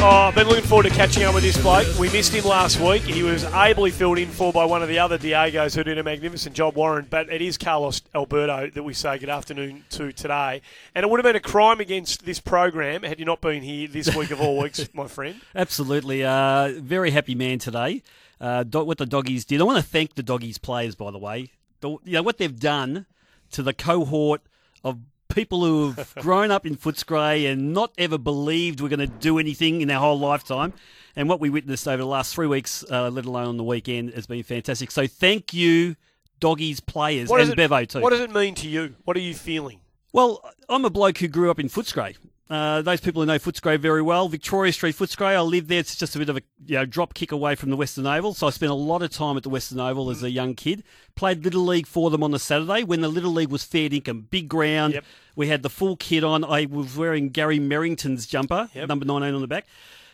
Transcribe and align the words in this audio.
Oh, 0.00 0.28
I've 0.28 0.34
been 0.36 0.46
looking 0.46 0.62
forward 0.62 0.84
to 0.84 0.90
catching 0.90 1.24
up 1.24 1.34
with 1.34 1.42
this 1.42 1.60
bloke. 1.60 1.88
We 1.98 2.08
missed 2.10 2.32
him 2.32 2.44
last 2.44 2.78
week. 2.78 3.02
He 3.02 3.24
was 3.24 3.42
ably 3.46 3.90
filled 3.90 4.18
in 4.18 4.28
for 4.28 4.52
by 4.52 4.64
one 4.64 4.80
of 4.80 4.88
the 4.88 5.00
other 5.00 5.18
Diegos 5.18 5.74
who 5.74 5.82
did 5.82 5.98
a 5.98 6.04
magnificent 6.04 6.54
job, 6.54 6.76
Warren. 6.76 7.08
But 7.10 7.28
it 7.32 7.42
is 7.42 7.58
Carlos 7.58 8.02
Alberto 8.14 8.70
that 8.70 8.82
we 8.84 8.94
say 8.94 9.18
good 9.18 9.28
afternoon 9.28 9.82
to 9.90 10.12
today. 10.12 10.62
And 10.94 11.02
it 11.02 11.10
would 11.10 11.18
have 11.18 11.24
been 11.24 11.34
a 11.34 11.40
crime 11.40 11.80
against 11.80 12.24
this 12.24 12.38
program 12.38 13.02
had 13.02 13.18
you 13.18 13.24
not 13.24 13.40
been 13.40 13.60
here 13.60 13.88
this 13.88 14.14
week 14.14 14.30
of 14.30 14.40
all 14.40 14.56
weeks, 14.62 14.88
my 14.94 15.08
friend. 15.08 15.40
Absolutely. 15.52 16.22
Uh, 16.24 16.74
very 16.76 17.10
happy 17.10 17.34
man 17.34 17.58
today. 17.58 18.04
Uh, 18.40 18.62
what 18.64 18.98
the 18.98 19.06
doggies 19.06 19.44
did. 19.44 19.60
I 19.60 19.64
want 19.64 19.84
to 19.84 19.90
thank 19.90 20.14
the 20.14 20.22
doggies 20.22 20.58
players, 20.58 20.94
by 20.94 21.10
the 21.10 21.18
way. 21.18 21.50
The, 21.80 21.90
you 22.04 22.12
know 22.12 22.22
what 22.22 22.38
they've 22.38 22.58
done 22.58 23.06
to 23.50 23.64
the 23.64 23.74
cohort 23.74 24.42
of 24.84 25.00
people 25.28 25.64
who 25.64 25.92
have 25.92 26.14
grown 26.20 26.50
up 26.50 26.66
in 26.66 26.76
Footscray 26.76 27.50
and 27.50 27.72
not 27.72 27.92
ever 27.98 28.18
believed 28.18 28.80
we're 28.80 28.88
going 28.88 28.98
to 29.00 29.06
do 29.06 29.38
anything 29.38 29.80
in 29.80 29.90
our 29.90 30.00
whole 30.00 30.18
lifetime. 30.18 30.72
And 31.16 31.28
what 31.28 31.40
we 31.40 31.50
witnessed 31.50 31.86
over 31.88 31.96
the 31.98 32.06
last 32.06 32.34
three 32.34 32.46
weeks, 32.46 32.84
uh, 32.90 33.10
let 33.10 33.24
alone 33.24 33.46
on 33.48 33.56
the 33.56 33.64
weekend, 33.64 34.12
has 34.14 34.26
been 34.26 34.42
fantastic. 34.42 34.90
So 34.90 35.06
thank 35.06 35.52
you, 35.52 35.96
doggies 36.40 36.80
players, 36.80 37.28
What 37.28 37.40
and 37.40 37.50
it- 37.50 37.56
Bevo 37.56 37.84
too. 37.84 38.00
What 38.00 38.10
does 38.10 38.20
it 38.20 38.30
mean 38.32 38.54
to 38.56 38.68
you? 38.68 38.94
What 39.04 39.16
are 39.16 39.20
you 39.20 39.34
feeling? 39.34 39.80
Well, 40.12 40.42
I'm 40.68 40.84
a 40.84 40.90
bloke 40.90 41.18
who 41.18 41.28
grew 41.28 41.50
up 41.50 41.58
in 41.58 41.68
Footscray. 41.68 42.16
Uh, 42.50 42.80
those 42.80 43.00
people 43.00 43.20
who 43.20 43.26
know 43.26 43.38
Footscray 43.38 43.78
very 43.78 44.00
well, 44.00 44.26
Victoria 44.28 44.72
Street, 44.72 44.96
Footscray. 44.96 45.34
I 45.36 45.40
lived 45.40 45.68
there. 45.68 45.80
It's 45.80 45.94
just 45.96 46.16
a 46.16 46.18
bit 46.18 46.30
of 46.30 46.38
a 46.38 46.40
you 46.66 46.76
know, 46.76 46.86
drop 46.86 47.12
kick 47.12 47.30
away 47.30 47.54
from 47.54 47.68
the 47.68 47.76
Western 47.76 48.06
Oval. 48.06 48.32
So 48.32 48.46
I 48.46 48.50
spent 48.50 48.70
a 48.72 48.74
lot 48.74 49.02
of 49.02 49.10
time 49.10 49.36
at 49.36 49.42
the 49.42 49.50
Western 49.50 49.78
Oval 49.80 50.08
as 50.08 50.22
a 50.22 50.30
young 50.30 50.54
kid. 50.54 50.82
Played 51.14 51.44
Little 51.44 51.64
League 51.64 51.86
for 51.86 52.08
them 52.08 52.22
on 52.22 52.30
the 52.30 52.38
Saturday 52.38 52.84
when 52.84 53.02
the 53.02 53.08
Little 53.08 53.32
League 53.32 53.50
was 53.50 53.64
fair 53.64 53.90
dinkum, 53.90 54.30
big 54.30 54.48
ground. 54.48 54.94
Yep. 54.94 55.04
We 55.36 55.48
had 55.48 55.62
the 55.62 55.68
full 55.68 55.96
kit 55.96 56.24
on. 56.24 56.42
I 56.42 56.64
was 56.64 56.96
wearing 56.96 57.28
Gary 57.28 57.58
Merrington's 57.60 58.26
jumper, 58.26 58.70
Yep. 58.74 58.88
number 58.88 59.04
19 59.04 59.34
on 59.34 59.40
the 59.42 59.46
back. 59.46 59.66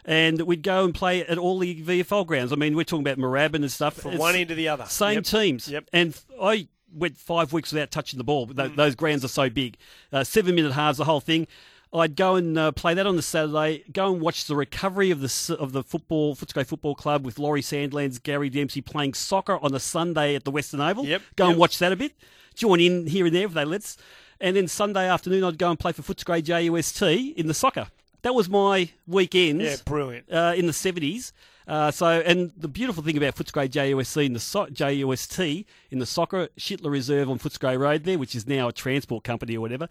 And 0.05 0.41
we'd 0.43 0.63
go 0.65 0.85
and 0.85 0.93
play 0.95 1.25
at 1.25 1.39
all 1.39 1.61
the 1.61 1.83
VFL 1.83 2.27
grounds. 2.27 2.53
I 2.53 2.57
mean, 2.57 2.75
we're 2.75 2.83
talking 2.85 3.07
about 3.07 3.17
Moorabbin 3.17 3.57
and 3.63 3.71
stuff. 3.71 3.95
From 3.95 4.11
It's- 4.11 4.21
one 4.21 4.35
end 4.35 4.49
to 4.49 4.55
the 4.57 4.69
other. 4.69 4.87
same 4.89 5.15
Yep. 5.15 5.25
teams. 5.25 5.69
Yep. 5.69 5.89
And 5.93 6.21
I 6.43 6.67
went 6.93 7.17
five 7.17 7.53
weeks 7.53 7.73
without 7.73 7.91
touching 7.91 8.19
the 8.19 8.25
ball. 8.25 8.47
Th- 8.49 8.71
Mm. 8.73 8.77
Those 8.77 8.95
grounds 8.97 9.25
are 9.25 9.29
so 9.29 9.49
big. 9.49 9.77
Uh, 10.13 10.25
seven 10.25 10.55
minute 10.57 10.73
halves, 10.73 10.99
the 10.99 11.05
whole 11.05 11.21
thing. 11.21 11.47
I'd 11.95 12.17
go 12.17 12.35
and 12.35 12.59
uh, 12.59 12.73
play 12.73 12.95
that 12.95 13.07
on 13.07 13.15
the 13.17 13.23
Saturday. 13.23 13.85
Go 13.93 14.13
and 14.13 14.21
watch 14.21 14.47
the 14.47 14.57
recovery 14.57 15.11
of 15.13 15.21
the 15.21 15.57
of 15.59 15.73
the 15.73 15.83
football 15.85 16.35
Footscray 16.35 16.67
Football 16.67 16.95
Club 16.97 17.25
with 17.25 17.39
Laurie 17.39 17.63
Sandilands, 17.63 18.21
Gary 18.23 18.51
Dempsey 18.51 18.81
playing 18.81 19.15
soccer 19.15 19.59
on 19.63 19.73
a 19.75 19.81
Sunday 19.81 20.35
at 20.35 20.45
the 20.45 20.51
Western 20.51 20.81
Oval. 20.81 21.07
Yep, 21.07 21.23
Go 21.37 21.45
yep. 21.45 21.51
and 21.53 21.59
watch 21.61 21.79
that 21.79 21.93
a 21.93 21.97
bit. 21.97 22.13
Join 22.55 22.81
in 22.81 23.07
here 23.07 23.27
and 23.27 23.35
there 23.35 23.47
if 23.47 23.53
they 23.55 23.65
let's. 23.65 23.97
And 24.41 24.57
then 24.57 24.67
Sunday 24.69 25.09
afternoon, 25.09 25.45
I'd 25.45 25.59
go 25.59 25.71
and 25.71 25.79
play 25.79 25.93
for 25.93 26.03
Footscray 26.03 26.43
JUST 26.43 27.03
in 27.37 27.47
the 27.47 27.55
soccer. 27.55 27.87
That 28.23 28.35
was 28.35 28.49
my 28.49 28.91
weekends 29.07 29.63
Yeah, 29.63 29.77
brilliant. 29.85 30.33
uh, 30.33 30.55
in 30.57 30.67
the 30.67 30.73
seventies. 30.73 31.33
Uh, 31.67 31.91
so, 31.91 32.07
and 32.07 32.53
the 32.57 32.69
beautiful 32.69 33.03
thing 33.03 33.17
about 33.17 33.35
Footscray 33.35 33.69
JUSC 33.69 34.27
in 34.27 34.33
the 34.35 34.41
so- 34.41 34.67
JUST 34.67 35.65
in 35.91 35.99
the 35.99 36.07
soccer 36.07 36.49
Schintler 36.59 36.91
Reserve 36.91 37.31
on 37.31 37.39
Footscray 37.39 37.79
Road 37.79 38.05
there, 38.05 38.19
which 38.19 38.35
is 38.35 38.47
now 38.47 38.69
a 38.69 38.73
transport 38.73 39.25
company 39.25 39.57
or 39.57 39.61
whatever, 39.61 39.89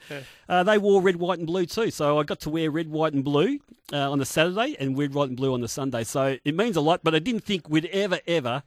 uh, 0.48 0.64
they 0.64 0.78
wore 0.78 1.02
red, 1.02 1.16
white, 1.16 1.40
and 1.40 1.48
blue 1.48 1.66
too. 1.66 1.90
So 1.90 2.20
I 2.20 2.24
got 2.24 2.40
to 2.42 2.50
wear 2.50 2.70
red, 2.70 2.90
white, 2.90 3.14
and 3.14 3.24
blue 3.24 3.60
uh, 3.92 4.12
on 4.12 4.20
the 4.20 4.26
Saturday 4.26 4.76
and 4.80 4.98
red, 4.98 5.14
white, 5.14 5.30
and 5.30 5.38
blue 5.38 5.54
on 5.54 5.62
the 5.62 5.68
Sunday. 5.68 6.04
So 6.04 6.38
it 6.44 6.56
means 6.56 6.76
a 6.76 6.82
lot. 6.82 7.02
But 7.04 7.16
I 7.16 7.20
didn't 7.20 7.44
think 7.44 7.68
we'd 7.70 7.86
ever, 7.88 8.20
ever 8.28 8.64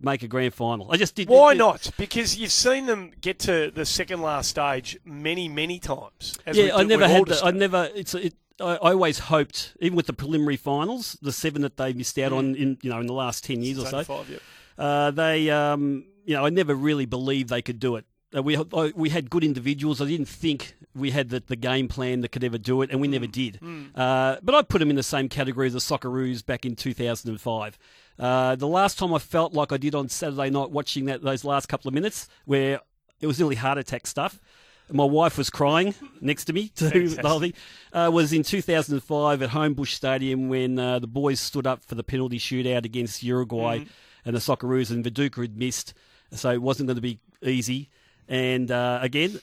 make 0.00 0.22
a 0.22 0.28
grand 0.28 0.54
final. 0.54 0.90
I 0.90 0.96
just 0.96 1.14
did. 1.14 1.28
Why 1.28 1.52
it- 1.52 1.58
not? 1.58 1.90
Because 1.98 2.38
you've 2.38 2.52
seen 2.52 2.86
them 2.86 3.12
get 3.20 3.38
to 3.40 3.70
the 3.70 3.84
second 3.84 4.22
last 4.22 4.48
stage 4.50 4.98
many, 5.04 5.48
many 5.48 5.78
times. 5.78 6.38
as 6.46 6.56
Yeah, 6.56 6.74
I 6.74 6.84
never 6.84 7.06
had. 7.06 7.26
The, 7.26 7.40
I 7.44 7.50
never. 7.50 7.90
It's. 7.94 8.14
It, 8.14 8.34
I, 8.60 8.76
I 8.76 8.92
always 8.92 9.18
hoped, 9.18 9.74
even 9.80 9.96
with 9.96 10.06
the 10.06 10.12
preliminary 10.12 10.56
finals, 10.56 11.16
the 11.22 11.32
seven 11.32 11.62
that 11.62 11.76
they 11.76 11.92
missed 11.92 12.18
out 12.18 12.32
on 12.32 12.54
in 12.54 12.78
you 12.82 12.90
know 12.90 13.00
in 13.00 13.06
the 13.06 13.12
last 13.12 13.44
ten 13.44 13.62
years 13.62 13.78
or 13.78 13.86
so. 13.86 14.00
85, 14.00 14.30
yep. 14.30 14.42
Uh, 14.78 15.10
they, 15.10 15.50
um, 15.50 16.04
you 16.24 16.34
know, 16.34 16.44
I 16.44 16.50
never 16.50 16.74
really 16.74 17.06
believed 17.06 17.48
they 17.48 17.62
could 17.62 17.80
do 17.80 17.96
it. 17.96 18.04
Uh, 18.36 18.42
we 18.42 18.56
I, 18.56 18.92
we 18.94 19.10
had 19.10 19.30
good 19.30 19.44
individuals. 19.44 20.00
I 20.00 20.06
didn't 20.06 20.28
think 20.28 20.74
we 20.94 21.10
had 21.10 21.28
the, 21.28 21.42
the 21.46 21.56
game 21.56 21.88
plan 21.88 22.22
that 22.22 22.32
could 22.32 22.44
ever 22.44 22.58
do 22.58 22.82
it, 22.82 22.90
and 22.90 23.00
we 23.00 23.08
never 23.08 23.26
did. 23.26 23.60
Uh, 23.94 24.36
but 24.42 24.54
I 24.54 24.62
put 24.62 24.78
them 24.78 24.90
in 24.90 24.96
the 24.96 25.02
same 25.02 25.28
category 25.28 25.66
as 25.68 25.74
the 25.74 25.78
Socceroos 25.78 26.44
back 26.44 26.66
in 26.66 26.74
2005. 26.74 27.78
Uh, 28.18 28.56
the 28.56 28.66
last 28.66 28.98
time 28.98 29.12
I 29.14 29.18
felt 29.18 29.52
like 29.52 29.72
I 29.72 29.76
did 29.76 29.94
on 29.94 30.08
Saturday 30.08 30.50
night 30.50 30.70
watching 30.70 31.04
that 31.06 31.22
those 31.22 31.44
last 31.44 31.66
couple 31.66 31.88
of 31.88 31.94
minutes, 31.94 32.28
where 32.46 32.80
it 33.20 33.26
was 33.26 33.38
nearly 33.38 33.56
heart 33.56 33.78
attack 33.78 34.06
stuff. 34.06 34.40
My 34.90 35.04
wife 35.04 35.36
was 35.36 35.50
crying 35.50 35.94
next 36.20 36.44
to 36.46 36.52
me 36.52 36.68
to 36.76 37.08
the 37.08 37.28
whole 37.28 37.40
thing. 37.40 37.54
Uh, 37.92 38.10
was 38.12 38.32
in 38.32 38.42
2005 38.42 39.42
at 39.42 39.50
Homebush 39.50 39.94
Stadium 39.94 40.48
when 40.48 40.78
uh, 40.78 40.98
the 40.98 41.06
boys 41.08 41.40
stood 41.40 41.66
up 41.66 41.82
for 41.84 41.96
the 41.96 42.04
penalty 42.04 42.38
shootout 42.38 42.84
against 42.84 43.22
Uruguay 43.22 43.84
and 44.24 44.34
the 44.36 44.40
Socceroos, 44.40 44.90
and 44.90 45.04
Viduka 45.04 45.42
had 45.42 45.56
missed, 45.56 45.94
so 46.32 46.50
it 46.50 46.62
wasn't 46.62 46.86
going 46.88 46.96
to 46.96 47.02
be 47.02 47.20
easy. 47.42 47.88
And 48.28 48.70
uh, 48.70 48.98
again, 49.02 49.40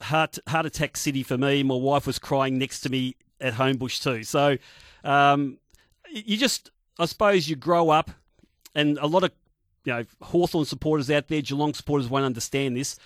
heart 0.00 0.38
heart 0.48 0.66
attack 0.66 0.96
city 0.96 1.22
for 1.22 1.36
me. 1.38 1.62
My 1.62 1.74
wife 1.74 2.06
was 2.06 2.18
crying 2.18 2.58
next 2.58 2.80
to 2.80 2.90
me 2.90 3.16
at 3.40 3.54
Homebush 3.54 4.02
too. 4.02 4.24
So 4.24 4.56
um, 5.02 5.58
you 6.10 6.36
just, 6.36 6.70
I 6.98 7.06
suppose, 7.06 7.48
you 7.48 7.56
grow 7.56 7.90
up, 7.90 8.10
and 8.74 8.98
a 8.98 9.06
lot 9.06 9.24
of 9.24 9.32
you 9.84 9.92
know 9.92 10.04
Hawthorn 10.22 10.64
supporters 10.64 11.10
out 11.10 11.28
there, 11.28 11.42
Geelong 11.42 11.74
supporters 11.74 12.08
won't 12.08 12.24
understand 12.24 12.76
this. 12.76 12.96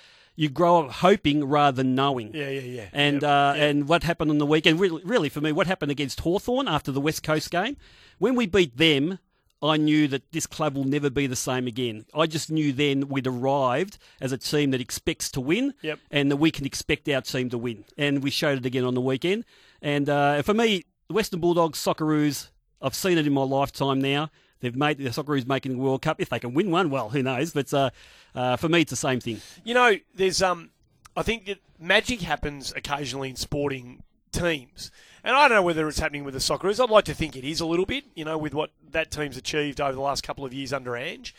You 0.41 0.49
grow 0.49 0.85
up 0.85 0.93
hoping 0.93 1.45
rather 1.45 1.75
than 1.83 1.97
knowing. 1.97 2.33
Yeah, 2.33 2.49
yeah, 2.49 2.61
yeah. 2.61 2.89
And 2.93 3.23
Yep, 3.23 3.23
uh, 3.25 3.53
yep. 3.57 3.71
and 3.71 3.89
what 3.89 4.05
happened 4.05 4.31
on 4.31 4.39
the 4.39 4.47
weekend? 4.47 4.79
Really, 4.79 5.03
really, 5.05 5.29
for 5.29 5.41
me, 5.41 5.51
what 5.51 5.67
happened 5.67 5.91
against 5.91 6.21
Hawthorn 6.21 6.69
after 6.69 6.93
the 6.93 7.01
West 7.01 7.25
Coast 7.25 7.51
game? 7.51 7.77
When 8.19 8.37
we 8.37 8.47
beat 8.47 8.77
them, 8.77 9.19
I 9.61 9.77
knew 9.77 10.07
that 10.07 10.31
this 10.31 10.47
club 10.47 10.77
will 10.77 10.85
never 10.85 11.11
be 11.11 11.27
the 11.27 11.35
same 11.35 11.67
again. 11.67 12.07
I 12.15 12.27
just 12.29 12.53
knew 12.53 12.73
then 12.73 13.09
we'd 13.09 13.27
arrived 13.27 13.99
as 14.21 14.31
a 14.31 14.39
team 14.39 14.71
that 14.71 14.81
expects 14.81 15.29
to 15.33 15.41
win, 15.41 15.75
Yep. 15.83 15.99
and 16.13 16.31
that 16.31 16.37
we 16.37 16.53
can 16.53 16.65
expect 16.67 17.09
our 17.09 17.21
team 17.21 17.51
to 17.51 17.59
win. 17.59 17.85
And 17.97 18.23
we 18.23 18.31
showed 18.31 18.59
it 18.59 18.65
again 18.67 18.85
on 18.85 18.95
the 18.95 19.01
weekend. 19.01 19.45
And 19.83 20.09
uh, 20.09 20.43
for 20.43 20.55
me, 20.55 20.85
the 21.09 21.15
Western 21.15 21.41
Bulldogs, 21.41 21.81
Socceroos, 21.81 22.51
I've 22.81 22.95
seen 22.95 23.19
it 23.19 23.27
in 23.27 23.33
my 23.33 23.43
lifetime 23.43 24.01
now. 24.01 24.31
They've 24.61 24.75
made 24.75 24.99
the 24.99 25.05
Socceroos 25.11 25.47
making 25.47 25.73
the 25.73 25.79
World 25.79 26.03
Cup. 26.03 26.21
If 26.21 26.29
they 26.29 26.39
can 26.39 26.55
win 26.55 26.71
one, 26.71 26.91
well, 26.91 27.11
who 27.11 27.23
knows? 27.23 27.53
But 27.53 27.73
uh, 27.73 27.91
uh, 28.35 28.57
for 28.57 28.69
me, 28.69 28.83
it's 28.83 28.91
the 28.91 28.97
same 28.97 29.21
thing. 29.21 29.41
You 29.65 29.75
know, 29.75 29.97
there's 30.15 30.43
um, 30.43 30.71
I 31.17 31.23
think 31.23 31.47
that 31.47 31.59
magic 31.79 32.21
happens 32.21 32.73
occasionally 32.75 33.31
in 33.31 33.37
sporting 33.37 34.03
teams, 34.33 34.91
and 35.25 35.37
I 35.37 35.49
don't 35.49 35.57
know 35.57 35.63
whether 35.63 35.89
it's 35.89 35.99
happening 35.99 36.25
with 36.25 36.35
the 36.35 36.41
Socceroos. 36.41 36.83
I'd 36.83 36.91
like 36.91 37.05
to 37.07 37.15
think 37.15 37.37
it 37.37 37.45
is 37.45 37.61
a 37.61 37.67
little 37.67 37.87
bit, 37.87 38.05
you 38.15 38.25
know, 38.25 38.39
with 38.39 38.55
what 38.55 38.71
that 38.91 39.11
team's 39.11 39.37
achieved 39.37 39.81
over 39.81 39.93
the 39.93 40.01
last 40.01 40.23
couple 40.23 40.45
of 40.45 40.53
years 40.53 40.73
under 40.73 40.97
Ange. 40.97 41.35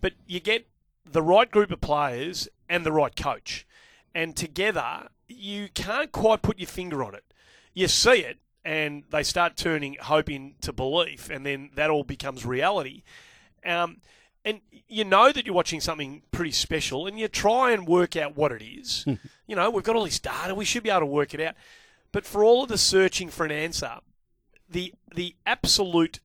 But 0.00 0.14
you 0.26 0.40
get 0.40 0.66
the 1.04 1.22
right 1.22 1.50
group 1.50 1.70
of 1.70 1.80
players 1.80 2.48
and 2.68 2.84
the 2.84 2.92
right 2.92 3.14
coach, 3.14 3.66
and 4.14 4.34
together 4.34 5.08
you 5.28 5.68
can't 5.74 6.12
quite 6.12 6.42
put 6.42 6.58
your 6.58 6.68
finger 6.68 7.02
on 7.02 7.14
it. 7.14 7.24
You 7.72 7.88
see 7.88 8.20
it, 8.20 8.38
and 8.64 9.04
they 9.10 9.22
start 9.22 9.56
turning 9.56 9.96
hope 10.00 10.30
into 10.30 10.72
belief, 10.72 11.30
and 11.30 11.44
then 11.44 11.70
that 11.74 11.90
all 11.90 12.04
becomes 12.04 12.46
reality. 12.46 13.02
Um, 13.64 13.98
and 14.44 14.60
you 14.88 15.04
know 15.04 15.32
that 15.32 15.46
you're 15.46 15.54
watching 15.54 15.80
something 15.80 16.22
pretty 16.30 16.52
special, 16.52 17.06
and 17.06 17.18
you 17.18 17.28
try 17.28 17.72
and 17.72 17.86
work 17.86 18.16
out 18.16 18.36
what 18.36 18.52
it 18.52 18.62
is. 18.62 19.04
you 19.46 19.56
know, 19.56 19.70
we've 19.70 19.84
got 19.84 19.96
all 19.96 20.04
this 20.04 20.18
data; 20.18 20.54
we 20.54 20.64
should 20.64 20.82
be 20.82 20.90
able 20.90 21.00
to 21.00 21.06
work 21.06 21.34
it 21.34 21.40
out. 21.40 21.54
But 22.12 22.24
for 22.24 22.44
all 22.44 22.62
of 22.62 22.68
the 22.68 22.78
searching 22.78 23.28
for 23.28 23.44
an 23.44 23.52
answer, 23.52 23.98
the 24.68 24.92
the 25.14 25.34
absolute 25.46 26.20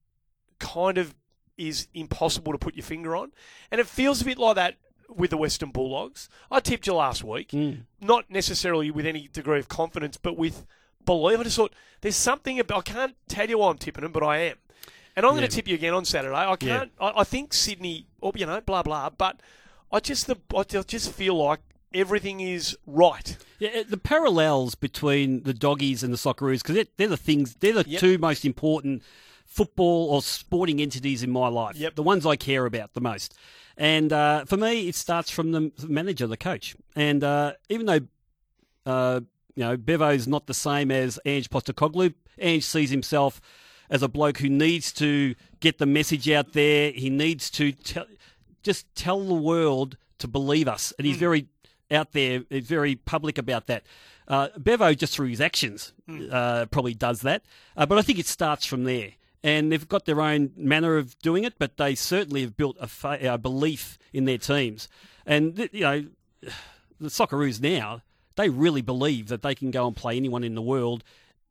kind 0.60 0.98
of 0.98 1.16
is 1.58 1.88
impossible 1.94 2.52
to 2.54 2.58
put 2.58 2.76
your 2.76 2.84
finger 2.84 3.16
on, 3.16 3.32
and 3.72 3.82
it 3.82 3.88
feels 3.88 4.22
a 4.22 4.26
bit 4.26 4.38
like 4.38 4.56
that 4.56 4.76
with 5.10 5.32
the 5.32 5.38
Western 5.38 5.72
Bulldogs. 5.72 6.30
I 6.52 6.60
tipped 6.60 6.88
you 6.88 6.94
last 6.94 7.24
week, 7.24 7.54
not 8.00 8.30
necessarily 8.30 8.92
with 8.92 9.06
any 9.06 9.28
degree 9.28 9.60
of 9.60 9.68
confidence, 9.68 10.18
but 10.18 10.38
with 10.38 10.66
belief. 11.18 11.40
I 11.40 11.44
just 11.44 11.56
thought 11.58 11.74
there's 12.02 12.16
something 12.16 12.60
about. 12.60 12.88
I 12.88 12.92
can't 12.92 13.16
tell 13.28 13.50
you 13.50 13.58
why 13.60 13.70
I'm 13.70 13.78
tipping 13.78 14.04
them, 14.04 14.12
but 14.12 14.24
I 14.24 14.38
am. 14.40 14.58
And 15.16 15.26
I'm 15.26 15.32
going 15.34 15.42
to 15.42 15.48
tip 15.54 15.68
you 15.68 15.76
again 15.76 15.94
on 15.94 16.06
Saturday. 16.06 16.36
I 16.36 16.56
can't. 16.56 16.92
I, 17.00 17.14
I 17.18 17.24
think 17.24 17.54
Sydney, 17.54 18.08
or 18.22 18.32
you 18.36 18.46
know, 18.46 18.62
blah 18.62 18.84
blah. 18.84 19.10
But 19.10 19.42
I 19.92 20.00
just 20.00 20.28
the 20.28 20.38
I 20.56 20.64
just 20.64 21.12
feel 21.12 21.36
like 21.36 21.60
everything 21.94 22.40
is 22.40 22.78
right. 22.86 23.36
Yeah, 23.58 23.84
the 23.88 23.98
parallels 23.98 24.76
between 24.76 25.44
the 25.44 25.54
doggies 25.54 26.04
and 26.04 26.14
the 26.14 26.18
Socceroos 26.18 26.60
because 26.62 26.76
they're, 26.76 26.86
they're 26.98 27.08
the 27.08 27.18
things 27.18 27.56
they're 27.56 27.74
the 27.74 27.86
Yep. 27.88 28.00
two 28.00 28.18
most 28.18 28.46
important 28.46 29.04
football 29.46 30.10
or 30.12 30.22
sporting 30.22 30.80
entities 30.80 31.24
in 31.24 31.32
my 31.32 31.48
life. 31.48 31.76
Yep. 31.76 31.96
the 31.96 32.04
ones 32.04 32.26
I 32.26 32.36
care 32.36 32.66
about 32.66 32.94
the 32.94 33.02
most. 33.02 33.34
And 33.76 34.14
uh, 34.14 34.46
for 34.46 34.58
me, 34.58 34.88
it 34.88 34.96
starts 34.96 35.32
from 35.32 35.52
the 35.52 35.72
manager, 35.88 36.28
the 36.28 36.38
coach. 36.38 36.76
And 36.96 37.24
uh, 37.24 37.54
even 37.70 37.86
though 37.88 38.00
uh, 38.86 39.22
you 39.60 39.66
know 39.66 39.76
Bevo's 39.76 40.26
not 40.26 40.48
the 40.48 40.54
same 40.54 40.90
as 40.90 41.20
Ange 41.26 41.50
Postecoglou, 41.50 42.14
Ange 42.40 42.64
sees 42.64 42.92
himself 42.92 43.42
as 43.90 44.02
a 44.02 44.08
bloke 44.08 44.38
who 44.38 44.48
needs 44.48 44.94
to 44.94 45.36
get 45.60 45.80
the 45.80 45.86
message 45.86 46.30
out 46.30 46.54
there. 46.54 46.92
He 46.92 47.10
needs 47.10 47.50
to 47.52 47.74
tell, 47.74 48.06
just 48.64 48.86
tell 48.96 49.20
the 49.20 49.34
world 49.34 49.98
to 50.20 50.30
believe 50.30 50.70
us, 50.70 50.94
and 50.98 51.06
he's 51.06 51.18
very 51.18 51.48
out 51.92 52.14
there, 52.14 52.44
he's 52.50 52.68
very 52.68 52.96
public 52.96 53.38
about 53.38 53.68
that. 53.68 53.84
Uh, 54.30 54.48
Bevo, 54.58 54.94
just 54.94 55.14
through 55.14 55.28
his 55.28 55.42
actions, 55.42 55.92
uh, 56.32 56.66
probably 56.68 56.94
does 56.94 57.20
that. 57.22 57.44
Uh, 57.76 57.86
but 57.86 57.98
I 57.98 58.02
think 58.02 58.18
it 58.18 58.28
starts 58.28 58.66
from 58.66 58.86
there. 58.86 59.12
and 59.44 59.72
they've 59.72 59.88
got 59.90 60.06
their 60.06 60.22
own 60.22 60.52
manner 60.56 60.96
of 60.98 61.20
doing 61.20 61.44
it, 61.44 61.56
but 61.60 61.76
they 61.76 61.96
certainly 61.96 62.42
have 62.42 62.56
built 62.56 62.78
a, 62.80 62.88
fa- 62.88 63.20
a 63.22 63.38
belief 63.38 63.98
in 64.14 64.24
their 64.24 64.38
teams. 64.38 64.88
And 65.26 65.56
th- 65.58 65.74
you 65.74 65.82
know, 65.82 66.06
the 67.00 67.10
Socceroos 67.10 67.60
now 67.62 68.04
they 68.40 68.50
really 68.50 68.82
believe 68.82 69.28
that 69.28 69.42
they 69.42 69.54
can 69.54 69.70
go 69.70 69.86
and 69.86 69.96
play 69.96 70.16
anyone 70.16 70.46
in 70.46 70.56
the 70.56 70.62
world 70.62 71.04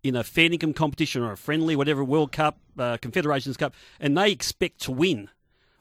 in 0.02 0.16
a 0.16 0.24
fair 0.24 0.50
income 0.50 0.72
competition 0.72 1.22
or 1.22 1.32
a 1.32 1.36
friendly, 1.36 1.76
whatever 1.76 2.02
World 2.02 2.32
Cup, 2.32 2.58
uh, 2.78 2.96
Confederations 2.96 3.58
Cup, 3.58 3.74
and 4.00 4.16
they 4.16 4.30
expect 4.30 4.80
to 4.82 4.92
win 4.92 5.28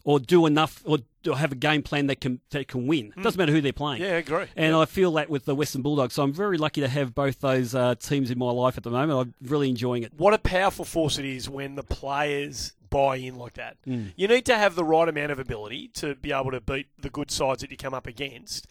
or 0.03 0.19
do 0.19 0.45
enough 0.45 0.81
or, 0.85 0.97
or 1.29 1.37
have 1.37 1.53
a 1.53 1.55
game 1.55 1.81
plan 1.81 2.07
that 2.07 2.19
can 2.19 2.41
that 2.49 2.67
can 2.67 2.87
win. 2.87 3.13
It 3.15 3.23
doesn't 3.23 3.37
matter 3.37 3.53
who 3.53 3.61
they're 3.61 3.71
playing. 3.71 4.01
Yeah, 4.01 4.09
I 4.09 4.17
agree. 4.17 4.45
And 4.57 4.73
Yeah. 4.73 4.79
I 4.79 4.85
feel 4.85 5.11
that 5.13 5.29
with 5.29 5.45
the 5.45 5.55
Western 5.55 5.81
Bulldogs, 5.81 6.13
so 6.15 6.23
I'm 6.23 6.33
very 6.33 6.57
lucky 6.57 6.81
to 6.81 6.89
have 6.89 7.15
both 7.15 7.39
those 7.39 7.73
uh, 7.73 7.95
teams 7.95 8.29
in 8.29 8.37
my 8.37 8.51
life 8.51 8.75
at 8.75 8.83
the 8.83 8.91
moment. 8.91 9.33
I'm 9.41 9.49
really 9.49 9.69
enjoying 9.69 10.03
it. 10.03 10.11
what 10.17 10.33
a 10.33 10.39
powerful 10.39 10.83
force 10.83 11.17
it 11.17 11.25
is 11.25 11.49
when 11.49 11.75
the 11.75 11.83
players 11.83 12.73
buy 12.89 13.17
in 13.17 13.35
like 13.37 13.53
that. 13.53 13.77
Mm. 13.85 14.13
You 14.17 14.27
need 14.27 14.45
to 14.47 14.57
have 14.57 14.75
the 14.75 14.83
right 14.83 15.07
amount 15.07 15.31
of 15.31 15.39
ability 15.39 15.89
to 15.95 16.15
be 16.15 16.33
able 16.33 16.51
to 16.51 16.59
beat 16.61 16.87
the 16.99 17.09
good 17.09 17.31
sides 17.31 17.61
that 17.61 17.71
you 17.71 17.77
come 17.77 17.93
up 17.93 18.07
against. 18.07 18.67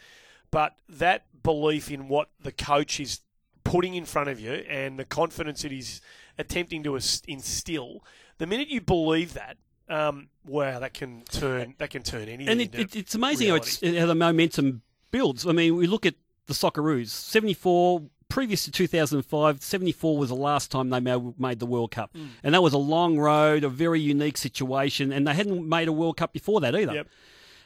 But 0.56 0.72
that 0.88 1.26
belief 1.42 1.90
in 1.90 2.08
what 2.08 2.30
the 2.42 2.50
coach 2.50 2.98
is 2.98 3.20
putting 3.62 3.94
in 3.94 4.06
front 4.06 4.30
of 4.30 4.40
you 4.40 4.52
and 4.52 4.98
the 4.98 5.04
confidence 5.04 5.60
that 5.60 5.70
he's 5.70 6.00
attempting 6.38 6.82
to 6.84 6.94
instill, 6.94 8.02
the 8.38 8.46
minute 8.46 8.68
you 8.68 8.80
believe 8.80 9.34
that, 9.34 9.58
um, 9.90 10.30
wow, 10.46 10.78
that 10.78 10.94
can 10.94 11.24
turn 11.30 11.74
that 11.76 11.90
can 11.90 12.02
turn 12.02 12.22
anything. 12.22 12.48
And 12.48 12.62
it, 12.62 12.74
it, 12.74 12.96
it's 12.96 13.14
amazing 13.14 13.50
how, 13.50 13.56
it's, 13.56 13.82
how 13.82 14.06
the 14.06 14.14
momentum 14.14 14.80
builds. 15.10 15.46
I 15.46 15.52
mean, 15.52 15.76
we 15.76 15.86
look 15.86 16.06
at 16.06 16.14
the 16.46 16.54
Socceroos, 16.54 17.08
74, 17.08 18.04
previous 18.30 18.64
to 18.64 18.70
2005, 18.70 19.62
74 19.62 20.16
was 20.16 20.30
the 20.30 20.34
last 20.34 20.70
time 20.70 20.88
they 20.88 21.00
made 21.00 21.58
the 21.58 21.66
World 21.66 21.90
Cup. 21.90 22.14
Mm. 22.14 22.28
And 22.42 22.54
that 22.54 22.62
was 22.62 22.72
a 22.72 22.78
long 22.78 23.18
road, 23.18 23.62
a 23.62 23.68
very 23.68 24.00
unique 24.00 24.38
situation, 24.38 25.12
and 25.12 25.26
they 25.26 25.34
hadn't 25.34 25.68
made 25.68 25.86
a 25.86 25.92
World 25.92 26.16
Cup 26.16 26.32
before 26.32 26.62
that 26.62 26.74
either. 26.74 26.94
Yep. 26.94 27.08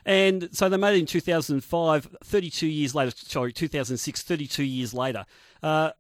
And 0.04 0.48
so 0.52 0.68
they 0.68 0.76
made 0.76 0.96
it 0.96 1.00
in 1.00 1.06
2005, 1.06 2.16
32 2.24 2.66
years 2.66 2.94
later, 2.94 3.12
sorry, 3.16 3.52
2006, 3.52 4.22
32 4.22 4.62
years 4.62 4.94
later. 4.94 5.24
Uh, 5.62 5.90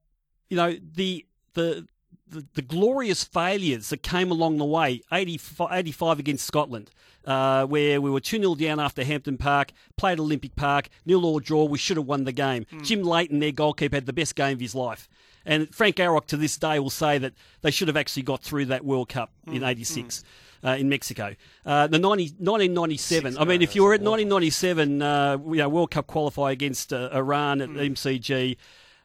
you 0.48 0.56
know, 0.56 0.76
the, 0.94 1.26
the, 1.54 1.86
the, 2.30 2.46
the 2.54 2.62
glorious 2.62 3.24
failures 3.24 3.90
that 3.90 4.02
came 4.02 4.30
along 4.30 4.58
the 4.58 4.64
way 4.64 5.02
85, 5.12 5.68
85 5.70 6.18
against 6.18 6.46
Scotland, 6.46 6.90
uh, 7.24 7.66
where 7.66 8.00
we 8.00 8.10
were 8.10 8.20
2 8.20 8.38
0 8.38 8.54
down 8.54 8.80
after 8.80 9.04
Hampden 9.04 9.36
Park, 9.36 9.72
played 9.96 10.18
Olympic 10.18 10.56
Park, 10.56 10.88
nil 11.04 11.24
all 11.24 11.40
draw, 11.40 11.64
we 11.64 11.78
should 11.78 11.96
have 11.96 12.06
won 12.06 12.24
the 12.24 12.32
game. 12.32 12.66
Jim 12.82 13.02
Leighton, 13.02 13.40
their 13.40 13.52
goalkeeper, 13.52 13.96
had 13.96 14.06
the 14.06 14.12
best 14.12 14.34
game 14.34 14.54
of 14.54 14.60
his 14.60 14.74
life. 14.74 15.08
And 15.44 15.74
Frank 15.74 15.96
Arok 15.96 16.26
to 16.26 16.36
this 16.36 16.56
day 16.56 16.78
will 16.78 16.90
say 16.90 17.18
that 17.18 17.32
they 17.62 17.70
should 17.70 17.88
have 17.88 17.96
actually 17.96 18.22
got 18.22 18.42
through 18.42 18.66
that 18.66 18.84
World 18.84 19.08
Cup 19.08 19.30
in 19.46 19.64
'86 19.64 20.22
uh, 20.64 20.70
in 20.70 20.88
Mexico. 20.88 21.34
Uh, 21.64 21.86
the 21.86 21.98
90, 21.98 22.24
1997. 22.38 23.38
I 23.38 23.44
mean, 23.44 23.62
if 23.62 23.74
you 23.74 23.82
were 23.82 23.94
at 23.94 24.00
1997, 24.00 25.02
uh, 25.02 25.38
you 25.46 25.56
know, 25.56 25.68
World 25.68 25.90
Cup 25.90 26.06
qualify 26.06 26.50
against 26.50 26.92
uh, 26.92 27.10
Iran 27.12 27.60
at 27.60 27.70
MCG. 27.70 28.56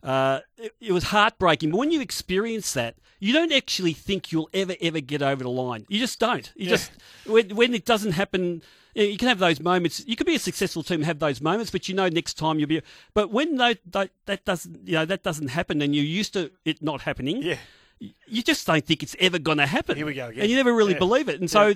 Uh, 0.06 0.40
it, 0.58 0.74
it 0.80 0.92
was 0.92 1.06
heartbreaking, 1.06 1.72
but 1.72 1.78
when 1.78 1.92
you 1.92 2.00
experience 2.02 2.74
that, 2.74 2.96
you 3.20 3.34
don't 3.34 3.52
actually 3.52 3.94
think 3.94 4.32
you'll 4.32 4.50
ever, 4.54 4.76
ever 4.82 5.00
get 5.00 5.22
over 5.22 5.44
the 5.44 5.50
line. 5.50 5.86
You 5.90 6.00
just 6.00 6.20
don't. 6.20 6.52
You 6.56 6.70
just 6.70 6.92
when, 7.26 7.56
when 7.56 7.74
it 7.74 7.86
doesn't 7.86 8.12
happen, 8.12 8.62
you 8.94 9.18
can 9.18 9.28
have 9.28 9.40
those 9.40 9.60
moments. 9.60 10.04
You 10.06 10.16
can 10.16 10.26
be 10.26 10.36
a 10.36 10.40
successful 10.40 10.84
team 10.84 10.98
and 10.98 11.06
have 11.06 11.20
those 11.20 11.42
moments, 11.42 11.72
but 11.72 11.90
you 11.90 11.96
know 11.96 12.08
next 12.08 12.36
time 12.36 12.60
you'll 12.60 12.70
be. 12.70 12.82
But 13.14 13.32
when 13.32 13.56
that 13.58 13.80
that, 13.92 14.12
that 14.28 14.46
doesn't, 14.46 14.88
you 14.88 14.94
know, 14.94 15.06
that 15.06 15.24
doesn't 15.24 15.48
happen, 15.48 15.82
and 15.82 15.96
you're 15.96 16.06
used 16.06 16.34
to 16.34 16.52
it 16.66 16.84
not 16.84 17.02
happening, 17.02 17.42
Yeah. 17.42 17.58
you 18.28 18.44
just 18.44 18.68
don't 18.68 18.86
think 18.86 19.02
it's 19.02 19.16
ever 19.20 19.40
going 19.40 19.58
to 19.58 19.66
happen. 19.66 19.98
Here 19.98 20.06
we 20.06 20.14
go 20.14 20.28
again. 20.28 20.42
And 20.42 20.50
you 20.52 20.58
never 20.58 20.74
really 20.74 20.94
Yeah. 20.94 21.00
believe 21.00 21.28
it. 21.30 21.40
And 21.40 21.50
so 21.50 21.68
Yeah. 21.70 21.74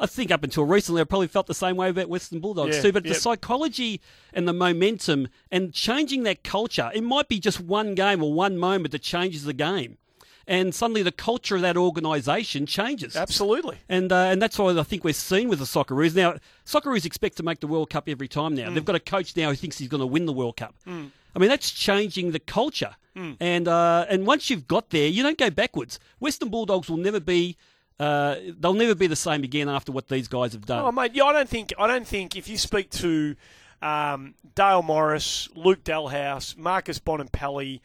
I 0.00 0.06
think 0.06 0.30
up 0.30 0.44
until 0.44 0.64
recently, 0.64 1.00
I 1.00 1.04
probably 1.04 1.26
felt 1.26 1.46
the 1.46 1.54
same 1.54 1.76
way 1.76 1.88
about 1.88 2.08
Western 2.08 2.40
Bulldogs 2.40 2.76
Yeah, 2.76 2.82
too. 2.82 2.92
But 2.92 3.04
the 3.04 3.14
psychology 3.14 4.00
and 4.32 4.46
the 4.46 4.52
momentum 4.52 5.28
and 5.50 5.72
changing 5.72 6.22
that 6.22 6.44
culture, 6.44 6.90
it 6.94 7.02
might 7.02 7.28
be 7.28 7.40
just 7.40 7.60
one 7.60 7.94
game 7.94 8.22
or 8.22 8.32
one 8.32 8.58
moment 8.58 8.92
that 8.92 9.02
changes 9.02 9.44
the 9.44 9.52
game. 9.52 9.98
And 10.46 10.74
suddenly 10.74 11.02
the 11.02 11.12
culture 11.12 11.56
of 11.56 11.62
that 11.62 11.76
organisation 11.76 12.64
changes. 12.64 13.16
Absolutely. 13.16 13.76
And 13.88 14.10
uh, 14.10 14.16
and 14.30 14.40
that's 14.40 14.58
what 14.58 14.78
I 14.78 14.82
think 14.82 15.04
we're 15.04 15.12
seeing 15.12 15.48
with 15.48 15.58
the 15.58 15.66
Socceroos. 15.66 16.14
Now, 16.14 16.36
Socceroos 16.64 17.04
expect 17.04 17.36
to 17.36 17.42
make 17.42 17.60
the 17.60 17.66
World 17.66 17.90
Cup 17.90 18.08
every 18.08 18.28
time 18.28 18.54
now. 18.54 18.70
They've 18.70 18.84
got 18.84 18.96
a 18.96 19.00
coach 19.00 19.36
now 19.36 19.50
who 19.50 19.56
thinks 19.56 19.76
he's 19.76 19.88
going 19.88 20.00
to 20.00 20.06
win 20.06 20.24
the 20.24 20.32
World 20.32 20.56
Cup. 20.56 20.74
I 20.86 21.38
mean, 21.38 21.50
that's 21.50 21.70
changing 21.70 22.30
the 22.32 22.38
culture. 22.40 22.94
And 23.40 23.66
uh, 23.66 24.06
and 24.08 24.26
once 24.26 24.48
you've 24.48 24.68
got 24.68 24.90
there, 24.90 25.08
you 25.08 25.24
don't 25.24 25.36
go 25.36 25.50
backwards. 25.50 25.98
Western 26.20 26.50
Bulldogs 26.50 26.88
will 26.88 26.98
never 26.98 27.18
be. 27.20 27.56
Uh, 27.98 28.36
they'll 28.60 28.74
never 28.74 28.94
be 28.94 29.08
the 29.08 29.16
same 29.16 29.42
again 29.42 29.68
after 29.68 29.90
what 29.90 30.08
these 30.08 30.28
guys 30.28 30.52
have 30.52 30.66
done. 30.66 30.84
Oh, 30.84 30.92
mate, 30.92 31.12
yeah, 31.14 31.24
I 31.24 31.32
don't 31.32 31.48
think 31.48 31.72
I 31.78 31.86
don't 31.86 32.06
think 32.06 32.36
if 32.36 32.48
you 32.48 32.56
speak 32.56 32.90
to 32.90 33.34
um, 33.82 34.34
Dale 34.54 34.82
Morris, 34.82 35.48
Luke 35.54 35.82
Dahlhaus, 35.82 36.56
Marcus 36.56 36.98
Bontempelli, 36.98 37.80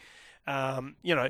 um, 0.45 0.95
you 1.01 1.15
know, 1.15 1.29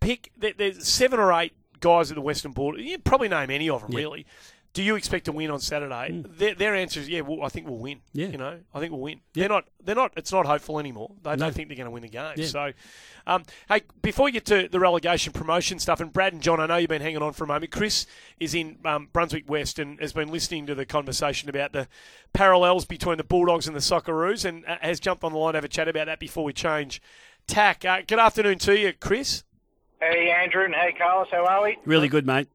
pick 0.00 0.32
there, 0.36 0.52
there's 0.56 0.86
seven 0.86 1.18
or 1.18 1.32
eight 1.32 1.52
guys 1.80 2.10
at 2.10 2.14
the 2.14 2.20
Western 2.20 2.52
Border. 2.52 2.80
You 2.80 2.98
probably 2.98 3.28
name 3.28 3.50
any 3.50 3.70
of 3.70 3.82
them 3.82 3.96
really. 3.96 4.26
Do 4.72 4.84
you 4.84 4.94
expect 4.94 5.24
to 5.24 5.32
win 5.32 5.50
on 5.50 5.58
Saturday? 5.58 6.22
Their, 6.24 6.54
their 6.54 6.74
answer 6.76 7.00
is 7.00 7.08
yeah. 7.08 7.22
Well, 7.22 7.42
I 7.42 7.48
think 7.48 7.66
we'll 7.66 7.78
win. 7.78 7.98
Mm. 7.98 8.02
Yeah. 8.12 8.26
you 8.28 8.38
know, 8.38 8.60
I 8.72 8.78
think 8.78 8.92
we'll 8.92 9.00
win. 9.00 9.20
They're 9.32 9.48
not. 9.48 9.64
They're 9.84 9.96
not. 9.96 10.12
It's 10.16 10.30
not 10.30 10.46
hopeful 10.46 10.78
anymore. 10.78 11.10
They 11.24 11.30
No. 11.30 11.36
don't 11.36 11.54
think 11.54 11.68
they're 11.68 11.76
going 11.76 11.86
to 11.86 11.90
win 11.90 12.02
the 12.04 12.08
game. 12.08 12.34
Yeah. 12.36 12.46
So, 12.46 12.72
um, 13.26 13.42
hey, 13.68 13.80
before 14.00 14.26
we 14.26 14.30
get 14.32 14.44
to 14.46 14.68
the 14.68 14.78
relegation 14.78 15.32
promotion 15.32 15.80
stuff, 15.80 15.98
and 15.98 16.12
Brad 16.12 16.32
and 16.34 16.40
John, 16.40 16.60
I 16.60 16.66
know 16.66 16.76
you've 16.76 16.88
been 16.88 17.02
hanging 17.02 17.20
on 17.20 17.32
for 17.32 17.42
a 17.42 17.46
moment. 17.48 17.72
Chris 17.72 18.06
is 18.38 18.54
in 18.54 18.78
um, 18.84 19.08
Brunswick 19.12 19.50
West 19.50 19.80
and 19.80 19.98
has 19.98 20.12
been 20.12 20.28
listening 20.30 20.66
to 20.66 20.76
the 20.76 20.86
conversation 20.86 21.48
about 21.48 21.72
the 21.72 21.88
parallels 22.32 22.84
between 22.84 23.16
the 23.16 23.24
Bulldogs 23.24 23.66
and 23.66 23.74
the 23.74 23.80
Socceroos, 23.80 24.44
and 24.44 24.64
uh, 24.66 24.76
has 24.82 25.00
jumped 25.00 25.24
on 25.24 25.32
the 25.32 25.38
line 25.38 25.54
to 25.54 25.56
have 25.56 25.64
a 25.64 25.68
chat 25.68 25.88
about 25.88 26.06
that 26.06 26.20
before 26.20 26.44
we 26.44 26.52
change 26.52 27.02
tack. 27.48 27.84
Uh, 27.84 28.02
good 28.06 28.20
afternoon 28.20 28.58
to 28.60 28.78
you, 28.78 28.92
Chris. 28.92 29.42
Hey, 30.00 30.30
Andrew, 30.30 30.64
and 30.64 30.74
hey, 30.74 30.94
Carlos, 30.96 31.26
how 31.32 31.44
are 31.44 31.64
we? 31.64 31.76
Really 31.84 32.08
good, 32.08 32.24
mate. 32.24 32.48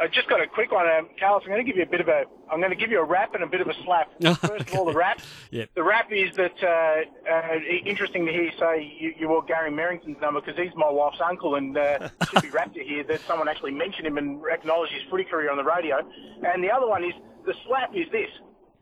I 0.00 0.06
just 0.08 0.28
got 0.28 0.40
a 0.40 0.46
quick 0.46 0.72
one, 0.72 0.86
um, 0.88 1.08
Carlos. 1.18 1.42
I'm 1.44 1.50
going 1.50 1.64
to 1.64 1.70
give 1.70 1.76
you 1.76 1.82
a 1.82 1.90
bit 1.90 2.00
of 2.00 2.08
a, 2.08 2.24
I'm 2.50 2.60
going 2.60 2.70
to 2.70 2.76
give 2.76 2.90
you 2.90 3.00
a 3.00 3.04
rap 3.04 3.34
and 3.34 3.42
a 3.42 3.46
bit 3.46 3.60
of 3.60 3.68
a 3.68 3.74
slap. 3.84 4.10
First 4.40 4.68
of 4.68 4.74
all, 4.74 4.84
the 4.84 4.92
rap. 4.92 5.20
Yep. 5.50 5.70
The 5.74 5.82
rap 5.82 6.10
is 6.12 6.34
that 6.36 6.54
uh, 6.62 7.30
uh, 7.30 7.58
interesting 7.84 8.26
to 8.26 8.32
hear 8.32 8.44
you 8.44 8.52
say 8.58 8.96
you, 8.98 9.14
you 9.18 9.28
wore 9.28 9.44
Gary 9.44 9.70
Merrington's 9.70 10.20
number 10.20 10.40
because 10.40 10.58
he's 10.58 10.74
my 10.76 10.90
wife's 10.90 11.20
uncle, 11.24 11.56
and 11.56 11.76
uh, 11.76 11.98
it 12.00 12.12
should 12.30 12.42
be 12.42 12.50
rap 12.50 12.72
to 12.74 12.84
hear 12.84 13.04
that 13.04 13.20
someone 13.26 13.48
actually 13.48 13.72
mentioned 13.72 14.06
him 14.06 14.18
and 14.18 14.42
acknowledged 14.50 14.92
his 14.92 15.02
footy 15.10 15.24
career 15.24 15.50
on 15.50 15.56
the 15.56 15.64
radio. 15.64 15.98
And 16.42 16.62
the 16.62 16.70
other 16.70 16.86
one 16.86 17.04
is 17.04 17.14
the 17.44 17.54
slap 17.66 17.90
is 17.94 18.06
this. 18.12 18.30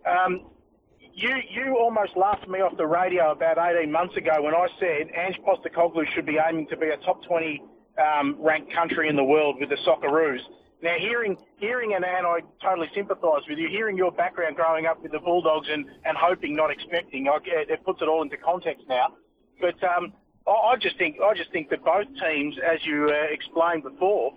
Um, 0.07 0.47
you 1.15 1.31
you 1.49 1.77
almost 1.79 2.17
laughed 2.17 2.49
me 2.49 2.61
off 2.61 2.77
the 2.77 2.87
radio 2.87 3.31
about 3.31 3.57
18 3.59 3.91
months 3.91 4.17
ago 4.17 4.43
when 4.43 4.55
I 4.55 4.67
said 4.81 5.09
Ange 5.15 5.39
Postecoglou 5.47 6.05
should 6.13 6.27
be 6.27 6.39
aiming 6.45 6.67
to 6.69 6.77
be 6.77 6.89
a 6.89 6.97
top 6.99 7.23
20 7.25 7.63
um, 8.03 8.37
ranked 8.41 8.73
country 8.73 9.09
in 9.09 9.17
the 9.17 9.23
world 9.25 9.57
with 9.61 9.69
the 9.69 9.77
Socceroos. 9.87 10.41
Now, 10.85 10.97
hearing 10.99 11.39
hearing 11.57 11.95
and, 11.95 12.05
and 12.05 12.27
I 12.27 12.41
totally 12.63 12.91
sympathise 12.95 13.41
with 13.49 13.57
you. 13.57 13.69
Hearing 13.71 13.97
your 13.97 14.13
background 14.13 14.55
growing 14.55 14.85
up 14.85 15.03
with 15.03 15.13
the 15.13 15.19
Bulldogs 15.19 15.67
and, 15.71 15.87
and 16.05 16.15
hoping, 16.15 16.55
not 16.55 16.71
expecting, 16.71 17.27
I, 17.27 17.39
it 17.43 17.71
it 17.71 17.85
puts 17.87 18.03
it 18.03 18.05
all 18.09 18.21
into 18.21 18.37
context 18.37 18.85
now. 18.87 19.15
But 19.63 19.83
um, 19.83 20.13
I, 20.47 20.51
I 20.51 20.77
just 20.77 20.99
think 20.99 21.17
I 21.25 21.33
just 21.33 21.51
think 21.53 21.71
that 21.71 21.83
both 21.83 22.07
teams, 22.23 22.57
as 22.59 22.85
you 22.85 23.09
uh, 23.09 23.33
explained 23.33 23.85
before, 23.85 24.35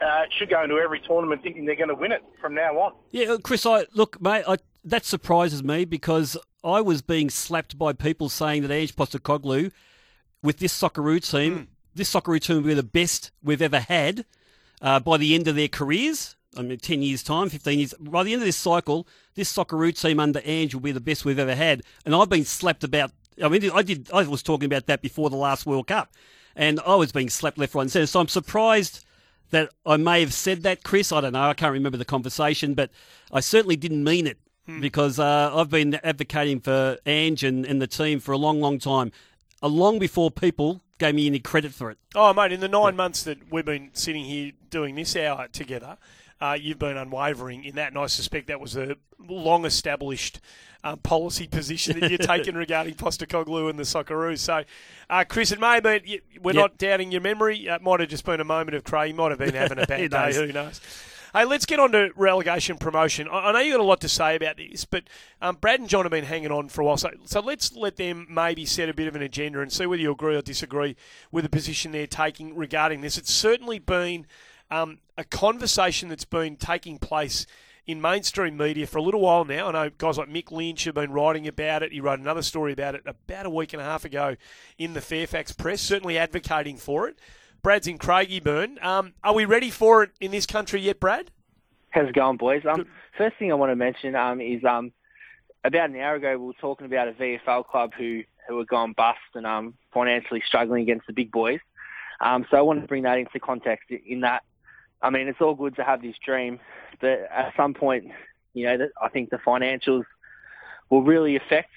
uh, 0.00 0.22
should 0.36 0.50
go 0.50 0.64
into 0.64 0.78
every 0.78 0.98
tournament 0.98 1.44
thinking 1.44 1.64
they're 1.64 1.76
going 1.76 1.90
to 1.90 1.94
win 1.94 2.10
it 2.10 2.24
from 2.40 2.56
now 2.56 2.76
on. 2.76 2.94
Yeah, 3.12 3.36
Chris, 3.40 3.64
I 3.64 3.86
look, 3.94 4.20
mate, 4.20 4.42
I, 4.48 4.56
that 4.84 5.04
surprises 5.04 5.62
me 5.62 5.84
because 5.84 6.36
I 6.64 6.80
was 6.80 7.02
being 7.02 7.30
slapped 7.30 7.78
by 7.78 7.92
people 7.92 8.28
saying 8.28 8.62
that 8.62 8.72
Ange 8.72 8.96
Postecoglou, 8.96 9.70
with 10.42 10.58
this 10.58 10.76
Socceroo 10.76 11.20
team, 11.30 11.68
this 11.94 12.12
Socceroo 12.12 12.40
team 12.40 12.56
will 12.56 12.64
be 12.64 12.74
the 12.74 12.82
best 12.82 13.30
we've 13.44 13.62
ever 13.62 13.78
had 13.78 14.24
uh, 14.80 15.00
by 15.00 15.16
the 15.16 15.34
end 15.34 15.48
of 15.48 15.56
their 15.56 15.68
careers. 15.68 16.36
I 16.56 16.62
mean, 16.62 16.78
10 16.78 17.02
years' 17.02 17.22
time, 17.22 17.50
15 17.50 17.78
years. 17.78 17.94
By 18.00 18.24
the 18.24 18.32
end 18.32 18.42
of 18.42 18.46
this 18.46 18.56
cycle, 18.56 19.06
this 19.34 19.52
Socceroo 19.52 19.98
team 19.98 20.18
under 20.18 20.40
Ange 20.44 20.74
will 20.74 20.80
be 20.80 20.92
the 20.92 21.00
best 21.00 21.24
we've 21.24 21.38
ever 21.38 21.54
had. 21.54 21.82
And 22.04 22.14
I've 22.14 22.30
been 22.30 22.44
slapped 22.44 22.84
about, 22.84 23.12
I 23.42 23.48
mean, 23.48 23.70
I 23.70 23.82
did, 23.82 24.10
I 24.12 24.22
was 24.24 24.42
talking 24.42 24.66
about 24.66 24.86
that 24.86 25.02
before 25.02 25.30
the 25.30 25.36
last 25.36 25.66
World 25.66 25.86
Cup. 25.88 26.12
And 26.56 26.80
I 26.86 26.94
was 26.96 27.12
being 27.12 27.28
slapped 27.28 27.58
left, 27.58 27.74
right, 27.74 27.82
and 27.82 27.92
centre. 27.92 28.06
So 28.06 28.20
I'm 28.20 28.28
surprised 28.28 29.04
that 29.50 29.70
I 29.86 29.96
may 29.98 30.20
have 30.20 30.32
said 30.32 30.62
that, 30.62 30.82
Chris. 30.82 31.12
I 31.12 31.20
don't 31.20 31.34
know. 31.34 31.42
I 31.48 31.54
can't 31.54 31.72
remember 31.72 31.98
the 31.98 32.04
conversation, 32.04 32.74
but 32.74 32.90
I 33.30 33.40
certainly 33.40 33.76
didn't 33.76 34.02
mean 34.02 34.26
it 34.26 34.38
because 34.80 35.18
uh, 35.18 35.50
I've 35.54 35.70
been 35.70 35.94
advocating 36.04 36.60
for 36.60 36.98
Ange 37.06 37.42
and, 37.42 37.64
and 37.64 37.80
the 37.80 37.86
team 37.86 38.20
for 38.20 38.32
a 38.32 38.36
long, 38.36 38.60
long 38.60 38.78
time, 38.78 39.12
long 39.66 39.98
before 39.98 40.30
people 40.30 40.82
gave 40.98 41.14
me 41.14 41.26
any 41.26 41.38
credit 41.40 41.72
for 41.72 41.90
it. 41.90 41.98
Oh, 42.14 42.32
mate, 42.32 42.52
in 42.52 42.60
the 42.60 42.68
nine 42.68 42.94
months 42.96 43.22
that 43.24 43.50
we've 43.50 43.64
been 43.64 43.90
sitting 43.92 44.24
here 44.24 44.52
doing 44.70 44.94
this 44.94 45.16
hour 45.16 45.48
together, 45.48 45.96
uh, 46.40 46.56
you've 46.60 46.78
been 46.78 46.96
unwavering 46.96 47.64
in 47.64 47.74
that, 47.76 47.88
and 47.88 47.98
I 47.98 48.06
suspect 48.06 48.46
that 48.48 48.60
was 48.60 48.76
a 48.76 48.96
long 49.18 49.64
established 49.64 50.40
um, 50.84 50.98
policy 50.98 51.48
position 51.48 51.98
that 51.98 52.08
you're 52.10 52.18
taking 52.36 52.54
regarding 52.54 52.94
Postecoglou 52.94 53.68
and 53.68 53.76
the 53.78 53.82
Socceroos. 53.82 54.38
So, 54.38 54.62
uh, 55.10 55.24
Chris, 55.28 55.50
it 55.50 55.58
may 55.58 55.80
been, 55.80 56.02
we're 56.40 56.52
Yep. 56.52 56.54
not 56.54 56.78
doubting 56.78 57.10
your 57.10 57.20
memory. 57.20 57.68
Uh, 57.68 57.76
It 57.76 57.82
might 57.82 57.98
have 57.98 58.08
just 58.08 58.24
been 58.24 58.40
a 58.40 58.44
moment 58.44 58.76
of 58.76 58.84
cray. 58.84 59.08
You 59.08 59.14
might 59.14 59.30
have 59.30 59.38
been 59.40 59.54
having 59.54 59.78
a 59.80 59.86
bad 59.88 59.98
day. 59.98 60.16
knows? 60.16 60.36
Who 60.36 60.52
knows? 60.52 60.80
Hey, 61.34 61.44
let's 61.44 61.66
get 61.66 61.78
on 61.78 61.92
to 61.92 62.10
relegation 62.16 62.78
promotion. 62.78 63.28
I, 63.28 63.48
I 63.48 63.52
know 63.52 63.58
you 63.58 63.72
got 63.72 63.80
a 63.80 63.84
lot 63.84 64.00
to 64.00 64.08
say 64.08 64.34
about 64.34 64.56
this, 64.56 64.84
but 64.86 65.04
um, 65.42 65.56
Brad 65.60 65.78
and 65.80 65.88
John 65.88 66.04
have 66.04 66.10
been 66.10 66.24
hanging 66.24 66.50
on 66.50 66.68
for 66.68 66.80
a 66.80 66.84
while, 66.84 66.96
so, 66.96 67.10
so 67.24 67.40
let's 67.40 67.74
let 67.76 67.96
them 67.96 68.26
maybe 68.30 68.64
set 68.64 68.88
a 68.88 68.94
bit 68.94 69.08
of 69.08 69.14
an 69.14 69.22
agenda 69.22 69.60
and 69.60 69.70
see 69.70 69.84
whether 69.86 70.00
you 70.00 70.12
agree 70.12 70.36
or 70.36 70.42
disagree 70.42 70.96
with 71.30 71.44
the 71.44 71.50
position 71.50 71.92
they're 71.92 72.06
taking 72.06 72.56
regarding 72.56 73.02
this. 73.02 73.18
It's 73.18 73.32
certainly 73.32 73.78
been 73.78 74.26
um, 74.70 74.98
a 75.18 75.24
conversation 75.24 76.08
that's 76.08 76.24
been 76.24 76.56
taking 76.56 76.98
place 76.98 77.46
in 77.86 78.00
mainstream 78.00 78.56
media 78.56 78.86
for 78.86 78.98
a 78.98 79.02
little 79.02 79.20
while 79.20 79.44
now. 79.44 79.68
I 79.68 79.72
know 79.72 79.90
guys 79.96 80.18
like 80.18 80.28
Mick 80.28 80.50
Lynch 80.50 80.84
have 80.84 80.94
been 80.94 81.10
writing 81.10 81.46
about 81.48 81.82
it. 81.82 81.92
He 81.92 82.00
wrote 82.00 82.20
another 82.20 82.42
story 82.42 82.72
about 82.72 82.94
it 82.94 83.02
about 83.06 83.46
a 83.46 83.50
week 83.50 83.72
and 83.72 83.80
a 83.80 83.84
half 83.84 84.04
ago 84.04 84.36
in 84.76 84.92
the 84.92 85.00
Fairfax 85.00 85.52
Press, 85.52 85.80
certainly 85.80 86.18
advocating 86.18 86.76
for 86.76 87.08
it. 87.08 87.18
Brad's 87.62 87.86
in 87.86 87.98
Craigieburn. 87.98 88.82
Um, 88.84 89.14
are 89.24 89.34
we 89.34 89.44
ready 89.44 89.70
for 89.70 90.02
it 90.02 90.10
in 90.20 90.30
this 90.30 90.46
country 90.46 90.80
yet, 90.80 91.00
Brad? 91.00 91.30
How's 91.90 92.08
it 92.08 92.14
going, 92.14 92.36
boys? 92.36 92.62
Um, 92.68 92.86
first 93.16 93.36
thing 93.38 93.50
I 93.50 93.54
want 93.54 93.70
to 93.70 93.76
mention 93.76 94.14
um, 94.14 94.40
is 94.40 94.64
um, 94.64 94.92
about 95.64 95.90
an 95.90 95.96
hour 95.96 96.16
ago 96.16 96.38
we 96.38 96.46
were 96.46 96.52
talking 96.60 96.86
about 96.86 97.08
a 97.08 97.12
VFL 97.12 97.66
club 97.66 97.92
who 97.96 98.22
who 98.48 98.58
are 98.58 98.64
gone 98.64 98.94
bust 98.94 99.18
and 99.34 99.46
um, 99.46 99.74
financially 99.92 100.42
struggling 100.46 100.82
against 100.82 101.06
the 101.06 101.12
big 101.12 101.30
boys. 101.30 101.60
Um, 102.20 102.46
so 102.50 102.56
I 102.56 102.62
want 102.62 102.80
to 102.80 102.86
bring 102.86 103.02
that 103.02 103.18
into 103.18 103.38
context. 103.38 103.90
In 103.90 104.20
that, 104.20 104.42
I 105.02 105.10
mean, 105.10 105.28
it's 105.28 105.40
all 105.40 105.54
good 105.54 105.76
to 105.76 105.84
have 105.84 106.00
this 106.00 106.16
dream, 106.24 106.58
but 107.00 107.28
at 107.30 107.52
some 107.56 107.74
point, 107.74 108.06
you 108.54 108.64
know, 108.64 108.78
that 108.78 108.90
I 109.00 109.10
think 109.10 109.28
the 109.28 109.36
financials 109.36 110.04
will 110.88 111.02
really 111.02 111.36
affect 111.36 111.70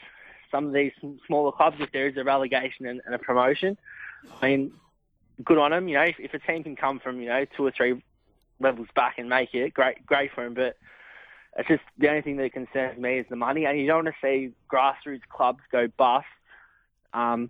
some 0.50 0.68
of 0.68 0.74
these 0.74 0.94
smaller 1.28 1.52
clubs 1.52 1.78
if 1.80 1.92
there 1.92 2.08
is 2.08 2.16
a 2.16 2.24
relegation 2.24 2.86
and, 2.86 3.02
and 3.06 3.14
a 3.14 3.20
promotion. 3.20 3.78
I 4.42 4.48
mean, 4.48 4.72
good 5.44 5.58
on 5.58 5.72
them. 5.72 5.88
You 5.88 5.96
know, 5.96 6.04
if, 6.04 6.16
if 6.20 6.34
a 6.34 6.40
team 6.40 6.64
can 6.64 6.76
come 6.76 7.00
from 7.00 7.22
you 7.22 7.30
know 7.30 7.46
two 7.58 7.66
or 7.66 7.72
three 7.72 8.02
levels 8.60 8.88
back 8.96 9.16
and 9.18 9.30
make 9.30 9.54
it, 9.54 9.74
great, 9.74 10.06
great 10.06 10.32
for 10.34 10.44
them. 10.44 10.54
But 10.54 10.78
it's 11.58 11.68
just 11.68 11.84
the 11.98 12.10
only 12.10 12.22
thing 12.22 12.38
that 12.38 12.54
concerns 12.54 13.00
me 13.00 13.20
is 13.20 13.26
the 13.30 13.36
money, 13.36 13.66
and 13.66 13.80
you 13.80 13.88
don't 13.88 14.06
want 14.06 14.16
to 14.16 14.22
see 14.22 14.54
grassroots 14.72 15.28
clubs 15.30 15.62
go 15.72 15.88
bust, 15.98 16.26
um, 17.14 17.50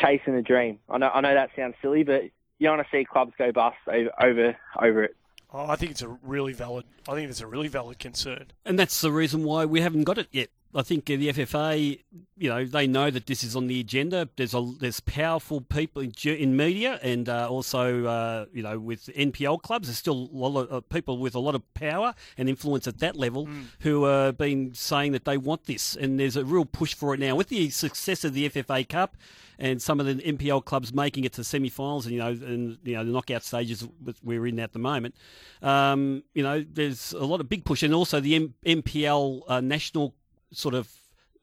chasing 0.00 0.34
a 0.34 0.42
dream. 0.42 0.78
I 0.88 0.98
know, 0.98 1.10
I 1.10 1.20
know 1.20 1.34
that 1.34 1.50
sounds 1.56 1.74
silly, 1.82 2.04
but 2.04 2.24
you 2.24 2.66
don't 2.66 2.78
want 2.78 2.88
to 2.90 2.96
see 2.96 3.04
clubs 3.04 3.32
go 3.38 3.52
bust 3.52 3.76
over 3.86 4.10
over, 4.20 4.56
over 4.80 5.04
it. 5.04 5.16
Oh, 5.50 5.66
I 5.66 5.76
think 5.76 5.92
it's 5.92 6.02
a 6.02 6.08
really 6.22 6.52
valid. 6.52 6.84
I 7.08 7.14
think 7.14 7.30
it's 7.30 7.40
a 7.40 7.46
really 7.46 7.68
valid 7.68 7.98
concern, 7.98 8.46
and 8.64 8.78
that's 8.78 9.00
the 9.00 9.12
reason 9.12 9.44
why 9.44 9.64
we 9.64 9.80
haven't 9.80 10.04
got 10.04 10.18
it 10.18 10.28
yet. 10.30 10.48
I 10.74 10.82
think 10.82 11.06
the 11.06 11.32
FFA, 11.32 11.98
you 12.36 12.48
know, 12.50 12.64
they 12.64 12.86
know 12.86 13.10
that 13.10 13.26
this 13.26 13.42
is 13.42 13.56
on 13.56 13.68
the 13.68 13.80
agenda. 13.80 14.28
There's 14.36 14.52
a 14.52 14.70
there's 14.78 15.00
powerful 15.00 15.62
people 15.62 16.02
in, 16.02 16.12
in 16.24 16.56
media 16.56 17.00
and 17.02 17.26
uh, 17.28 17.48
also, 17.48 18.04
uh, 18.04 18.46
you 18.52 18.62
know, 18.62 18.78
with 18.78 19.06
NPL 19.06 19.62
clubs. 19.62 19.88
There's 19.88 19.96
still 19.96 20.28
a 20.30 20.36
lot 20.36 20.60
of 20.60 20.72
uh, 20.72 20.80
people 20.82 21.16
with 21.18 21.34
a 21.34 21.38
lot 21.38 21.54
of 21.54 21.62
power 21.72 22.14
and 22.36 22.48
influence 22.50 22.86
at 22.86 22.98
that 22.98 23.16
level 23.16 23.46
mm. 23.46 23.64
who 23.80 24.04
have 24.04 24.36
been 24.36 24.74
saying 24.74 25.12
that 25.12 25.24
they 25.24 25.38
want 25.38 25.64
this, 25.64 25.96
and 25.96 26.20
there's 26.20 26.36
a 26.36 26.44
real 26.44 26.66
push 26.66 26.94
for 26.94 27.14
it 27.14 27.20
now 27.20 27.34
with 27.34 27.48
the 27.48 27.70
success 27.70 28.22
of 28.22 28.34
the 28.34 28.48
FFA 28.50 28.86
Cup 28.86 29.16
and 29.58 29.80
some 29.80 30.00
of 30.00 30.06
the 30.06 30.14
NPL 30.16 30.64
clubs 30.64 30.92
making 30.92 31.24
it 31.24 31.32
to 31.32 31.42
semi-finals 31.44 32.06
and 32.06 32.14
you 32.14 32.20
know 32.20 32.28
and 32.28 32.78
you 32.84 32.94
know 32.94 33.04
the 33.04 33.10
knockout 33.10 33.42
stages 33.42 33.86
we're 34.22 34.46
in 34.46 34.60
at 34.60 34.74
the 34.74 34.78
moment. 34.78 35.14
Um, 35.62 36.24
you 36.34 36.42
know, 36.42 36.62
there's 36.70 37.14
a 37.14 37.24
lot 37.24 37.40
of 37.40 37.48
big 37.48 37.64
push, 37.64 37.82
and 37.82 37.94
also 37.94 38.20
the 38.20 38.34
M- 38.34 38.54
NPL 38.66 39.42
uh, 39.48 39.60
national 39.60 40.14
sort 40.52 40.74
of 40.74 40.90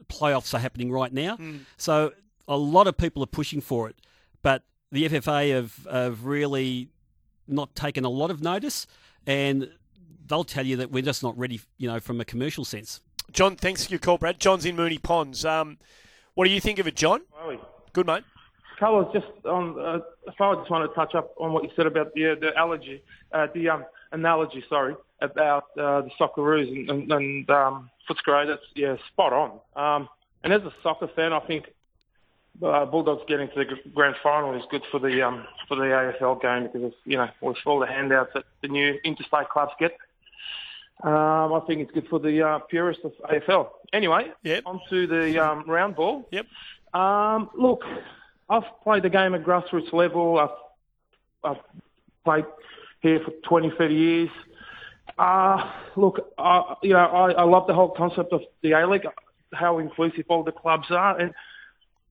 playoffs 0.07 0.53
are 0.53 0.59
happening 0.59 0.91
right 0.91 1.11
now. 1.11 1.37
Mm. 1.37 1.61
So 1.77 2.13
a 2.47 2.57
lot 2.57 2.87
of 2.87 2.97
people 2.97 3.23
are 3.23 3.27
pushing 3.27 3.61
for 3.61 3.89
it, 3.89 3.95
but 4.41 4.63
the 4.91 5.07
FFA 5.09 5.53
have, 5.53 5.87
have 5.91 6.25
really 6.25 6.89
not 7.47 7.75
taken 7.75 8.05
a 8.05 8.09
lot 8.09 8.31
of 8.31 8.41
notice, 8.41 8.87
and 9.25 9.69
they'll 10.27 10.43
tell 10.43 10.65
you 10.65 10.77
that 10.77 10.91
we're 10.91 11.03
just 11.03 11.23
not 11.23 11.37
ready, 11.37 11.61
you 11.77 11.87
know, 11.87 11.99
from 11.99 12.19
a 12.19 12.25
commercial 12.25 12.65
sense. 12.65 13.01
John, 13.31 13.55
thanks 13.55 13.85
for 13.85 13.91
your 13.91 13.99
call, 13.99 14.17
Brad. 14.17 14.39
John's 14.39 14.65
in 14.65 14.75
Moonee 14.75 15.01
Ponds. 15.01 15.45
Um, 15.45 15.77
what 16.35 16.45
do 16.45 16.51
you 16.51 16.61
think 16.61 16.79
of 16.79 16.87
it, 16.87 16.95
John? 16.95 17.21
Good, 17.93 18.07
mate. 18.07 18.23
Carlos, 18.79 19.11
just 19.13 19.25
on, 19.45 19.79
uh, 19.79 19.99
I 20.27 20.55
just 20.55 20.69
want 20.69 20.89
to 20.89 20.95
touch 20.95 21.15
up 21.15 21.33
on 21.37 21.53
what 21.53 21.63
you 21.63 21.69
said 21.75 21.85
about 21.85 22.13
the 22.13 22.33
uh, 22.33 22.35
the 22.35 22.55
allergy, 22.57 23.01
uh, 23.31 23.47
the 23.53 23.69
um, 23.69 23.85
analogy, 24.11 24.63
sorry, 24.67 24.95
about 25.21 25.65
uh, 25.77 26.01
the 26.01 26.09
Socceroos 26.19 26.67
and, 26.67 26.89
and, 26.89 27.11
and 27.11 27.49
um, 27.49 27.89
Footscray. 28.09 28.47
That's 28.47 28.61
yeah, 28.75 28.95
spot 29.11 29.33
on. 29.33 29.59
Um, 29.75 30.09
and 30.43 30.53
as 30.53 30.61
a 30.61 30.73
soccer 30.83 31.07
fan, 31.15 31.33
I 31.33 31.39
think 31.41 31.65
uh, 32.63 32.85
Bulldogs 32.85 33.23
getting 33.27 33.49
to 33.49 33.55
the 33.55 33.65
grand 33.93 34.15
final 34.23 34.53
is 34.53 34.63
good 34.69 34.83
for 34.91 34.99
the 34.99 35.21
um, 35.21 35.45
for 35.67 35.75
the 35.75 35.83
AFL 35.83 36.41
game 36.41 36.69
because 36.71 36.93
you 37.05 37.17
know 37.17 37.29
with 37.41 37.57
all 37.65 37.79
the 37.79 37.87
handouts 37.87 38.31
that 38.33 38.45
the 38.61 38.67
new 38.67 38.99
interstate 39.03 39.49
clubs 39.49 39.71
get. 39.79 39.97
Um, 41.03 41.53
I 41.53 41.61
think 41.67 41.81
it's 41.81 41.91
good 41.91 42.07
for 42.07 42.19
the 42.19 42.41
uh, 42.41 42.59
purists 42.59 43.03
of 43.03 43.11
AFL. 43.29 43.69
Anyway, 43.91 44.31
yep. 44.43 44.63
on 44.65 44.79
to 44.89 45.05
the 45.07 45.43
um, 45.43 45.65
round 45.67 45.95
ball. 45.95 46.27
Yep. 46.31 46.45
Um, 46.93 47.49
look, 47.53 47.83
I've 48.49 48.63
played 48.83 49.03
the 49.03 49.09
game 49.09 49.35
at 49.35 49.43
grassroots 49.43 49.91
level. 49.91 50.39
I've, 50.39 51.51
I've 51.51 51.63
played 52.23 52.45
here 53.01 53.19
for 53.19 53.31
20, 53.47 53.73
30 53.77 53.93
years. 53.93 54.29
Uh, 55.17 55.71
look, 55.95 56.33
uh, 56.37 56.75
you 56.83 56.93
know, 56.93 57.05
I, 57.05 57.31
I 57.31 57.43
love 57.43 57.67
the 57.67 57.73
whole 57.73 57.89
concept 57.89 58.33
of 58.33 58.41
the 58.61 58.73
A-League, 58.73 59.07
how 59.53 59.79
inclusive 59.79 60.25
all 60.27 60.43
the 60.43 60.51
clubs 60.51 60.87
are. 60.89 61.17
And 61.17 61.33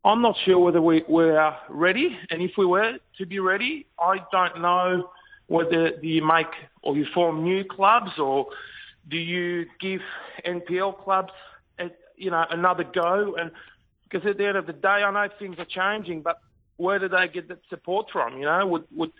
I'm 0.04 0.22
not 0.22 0.36
sure 0.44 0.58
whether 0.58 0.80
we, 0.80 1.04
we 1.08 1.30
are 1.30 1.58
ready. 1.68 2.18
And 2.30 2.40
if 2.42 2.52
we 2.56 2.66
were 2.66 2.98
to 3.18 3.26
be 3.26 3.40
ready, 3.40 3.86
I 3.98 4.18
don't 4.32 4.60
know 4.60 5.10
whether 5.46 5.90
do 5.90 6.06
you 6.06 6.26
make 6.26 6.46
or 6.82 6.96
you 6.96 7.06
form 7.12 7.44
new 7.44 7.64
clubs 7.64 8.12
or 8.18 8.48
do 9.08 9.18
you 9.18 9.66
give 9.80 10.00
NPL 10.46 11.02
clubs, 11.04 11.32
a, 11.78 11.90
you 12.16 12.30
know, 12.30 12.44
another 12.50 12.84
go? 12.84 13.36
And 13.38 13.50
because 14.08 14.26
at 14.28 14.38
the 14.38 14.46
end 14.46 14.56
of 14.56 14.66
the 14.66 14.72
day, 14.72 14.88
I 14.88 15.10
know 15.10 15.28
things 15.38 15.56
are 15.58 15.66
changing, 15.66 16.22
but 16.22 16.38
where 16.76 16.98
do 16.98 17.08
they 17.08 17.28
get 17.28 17.48
that 17.48 17.60
support 17.68 18.06
from? 18.10 18.38
You 18.38 18.46
know, 18.46 18.66
would 18.66 18.84
would 18.94 19.12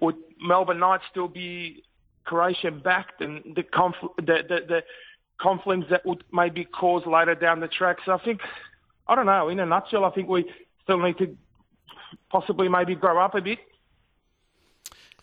would 0.00 0.16
Melbourne 0.40 0.80
Knights 0.80 1.04
still 1.10 1.28
be 1.28 1.82
Croatian 2.26 2.80
backed 2.80 3.20
and 3.22 3.54
the, 3.54 3.62
conf- 3.62 3.94
the, 4.18 4.44
the, 4.48 4.60
the 4.68 4.84
conflicts 5.40 5.86
that 5.90 6.04
would 6.04 6.24
maybe 6.32 6.64
cause 6.64 7.06
later 7.06 7.34
down 7.34 7.60
the 7.60 7.68
track. 7.68 7.98
So 8.04 8.12
I 8.12 8.18
think, 8.18 8.40
I 9.08 9.14
don't 9.14 9.26
know, 9.26 9.48
in 9.48 9.60
a 9.60 9.66
nutshell, 9.66 10.04
I 10.04 10.10
think 10.10 10.28
we 10.28 10.44
still 10.82 10.98
need 10.98 11.18
to 11.18 11.36
possibly 12.30 12.68
maybe 12.68 12.94
grow 12.94 13.18
up 13.18 13.34
a 13.34 13.40
bit. 13.40 13.58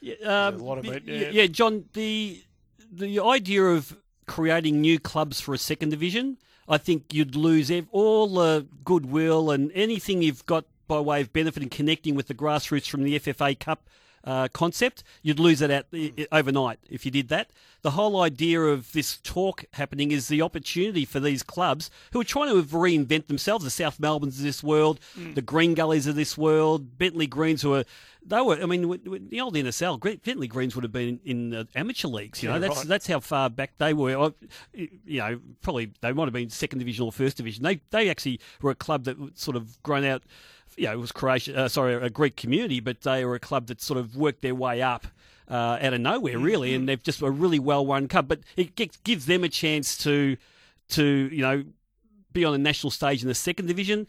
Yeah, 0.02 0.16
um, 0.48 0.62
a 0.62 0.82
bit, 0.82 1.04
yeah. 1.06 1.30
yeah, 1.30 1.48
John, 1.48 1.86
the 1.94 2.44
the 2.92 3.22
idea 3.22 3.64
of 3.64 3.98
creating 4.28 4.82
new 4.82 5.00
clubs 5.00 5.40
for 5.40 5.54
a 5.54 5.58
second 5.58 5.90
division, 5.90 6.38
I 6.68 6.78
think 6.78 7.14
you'd 7.14 7.36
lose 7.36 7.72
all 7.92 8.28
the 8.28 8.68
goodwill 8.84 9.50
and 9.50 9.72
anything 9.74 10.22
you've 10.22 10.46
got 10.46 10.66
by 10.88 11.00
way 11.00 11.22
of 11.22 11.32
benefit 11.32 11.64
and 11.64 11.72
connecting 11.72 12.16
with 12.16 12.28
the 12.28 12.34
grassroots 12.34 12.90
from 12.90 13.04
the 13.04 13.18
FFA 13.18 13.58
Cup 13.58 13.88
uh, 14.24 14.48
concept, 14.54 15.04
you'd 15.22 15.40
lose 15.40 15.62
it 15.62 15.70
at 15.70 15.88
overnight 16.32 16.80
if 16.90 17.06
you 17.06 17.12
did 17.12 17.30
that. 17.30 17.52
The 17.82 17.92
whole 17.92 18.22
idea 18.22 18.62
of 18.62 18.94
this 18.94 19.18
talk 19.18 19.66
happening 19.74 20.12
is 20.12 20.30
the 20.30 20.42
opportunity 20.42 21.04
for 21.04 21.20
these 21.20 21.44
clubs 21.44 21.92
who 22.14 22.22
are 22.22 22.26
trying 22.26 22.50
to 22.50 22.64
reinvent 22.64 23.28
themselves, 23.28 23.66
the 23.66 23.70
South 23.70 24.00
Melbournes 24.00 24.38
of 24.38 24.44
this 24.44 24.64
world, 24.64 25.02
mm. 25.18 25.36
the 25.36 25.42
Green 25.42 25.74
Gullies 25.74 26.08
of 26.08 26.16
this 26.16 26.38
world, 26.38 26.98
Bentleigh 26.98 27.28
Greens, 27.28 27.62
who 27.62 27.74
are 27.74 27.84
they 28.26 28.42
were. 28.42 28.56
I 28.62 28.66
mean, 28.66 29.28
the 29.30 29.42
old 29.42 29.56
NSL, 29.56 30.00
Bentleigh 30.24 30.48
Greens 30.48 30.76
would 30.76 30.84
have 30.84 30.94
been 30.94 31.20
in 31.26 31.50
the 31.50 31.68
amateur 31.76 32.08
leagues. 32.08 32.42
You 32.42 32.50
know, 32.50 32.56
yeah, 32.56 32.60
that's 32.60 32.78
right. 32.78 32.88
that's 32.88 33.08
how 33.08 33.20
far 33.20 33.50
back 33.50 33.74
they 33.78 33.94
were. 33.94 34.34
You 34.74 35.20
know, 35.20 35.40
probably 35.62 35.92
they 36.02 36.14
might 36.14 36.26
have 36.26 36.34
been 36.34 36.50
second 36.50 36.80
division 36.80 37.04
or 37.04 37.12
first 37.12 37.38
division. 37.38 37.64
They 37.64 37.82
they 37.90 38.10
actually 38.10 38.40
were 38.62 38.72
a 38.72 38.76
club 38.76 39.04
that 39.06 39.18
sort 39.38 39.58
of 39.58 39.82
grown 39.84 40.06
out 40.06 40.24
you 40.78 40.86
know, 40.86 40.94
it 40.94 41.00
was 41.00 41.12
Croatia, 41.12 41.64
uh, 41.64 41.68
sorry, 41.68 41.94
a 41.94 42.10
Greek 42.10 42.36
community, 42.36 42.80
but 42.80 43.02
they 43.02 43.26
were 43.26 43.36
a 43.36 43.40
club 43.40 43.68
that 43.68 43.82
sort 43.82 44.00
of 44.00 44.16
worked 44.16 44.42
their 44.42 44.56
way 44.56 44.82
up 44.82 45.08
uh, 45.50 45.78
out 45.82 45.94
of 45.94 46.02
nowhere, 46.02 46.38
really, 46.40 46.70
mm-hmm. 46.70 46.82
and 46.82 46.90
they've 46.90 47.04
just 47.04 47.22
a 47.22 47.30
really 47.30 47.60
well 47.60 47.86
run 47.86 48.08
club. 48.08 48.28
But 48.28 48.40
it 48.56 48.76
gives 49.04 49.26
them 49.26 49.44
a 49.44 49.50
chance 49.50 49.98
to, 50.00 50.38
to 50.90 51.30
you 51.32 51.42
know, 51.42 51.64
be 52.32 52.46
on 52.46 52.54
a 52.54 52.58
national 52.58 52.92
stage 52.92 53.22
in 53.22 53.28
the 53.28 53.36
second 53.36 53.68
division, 53.68 54.08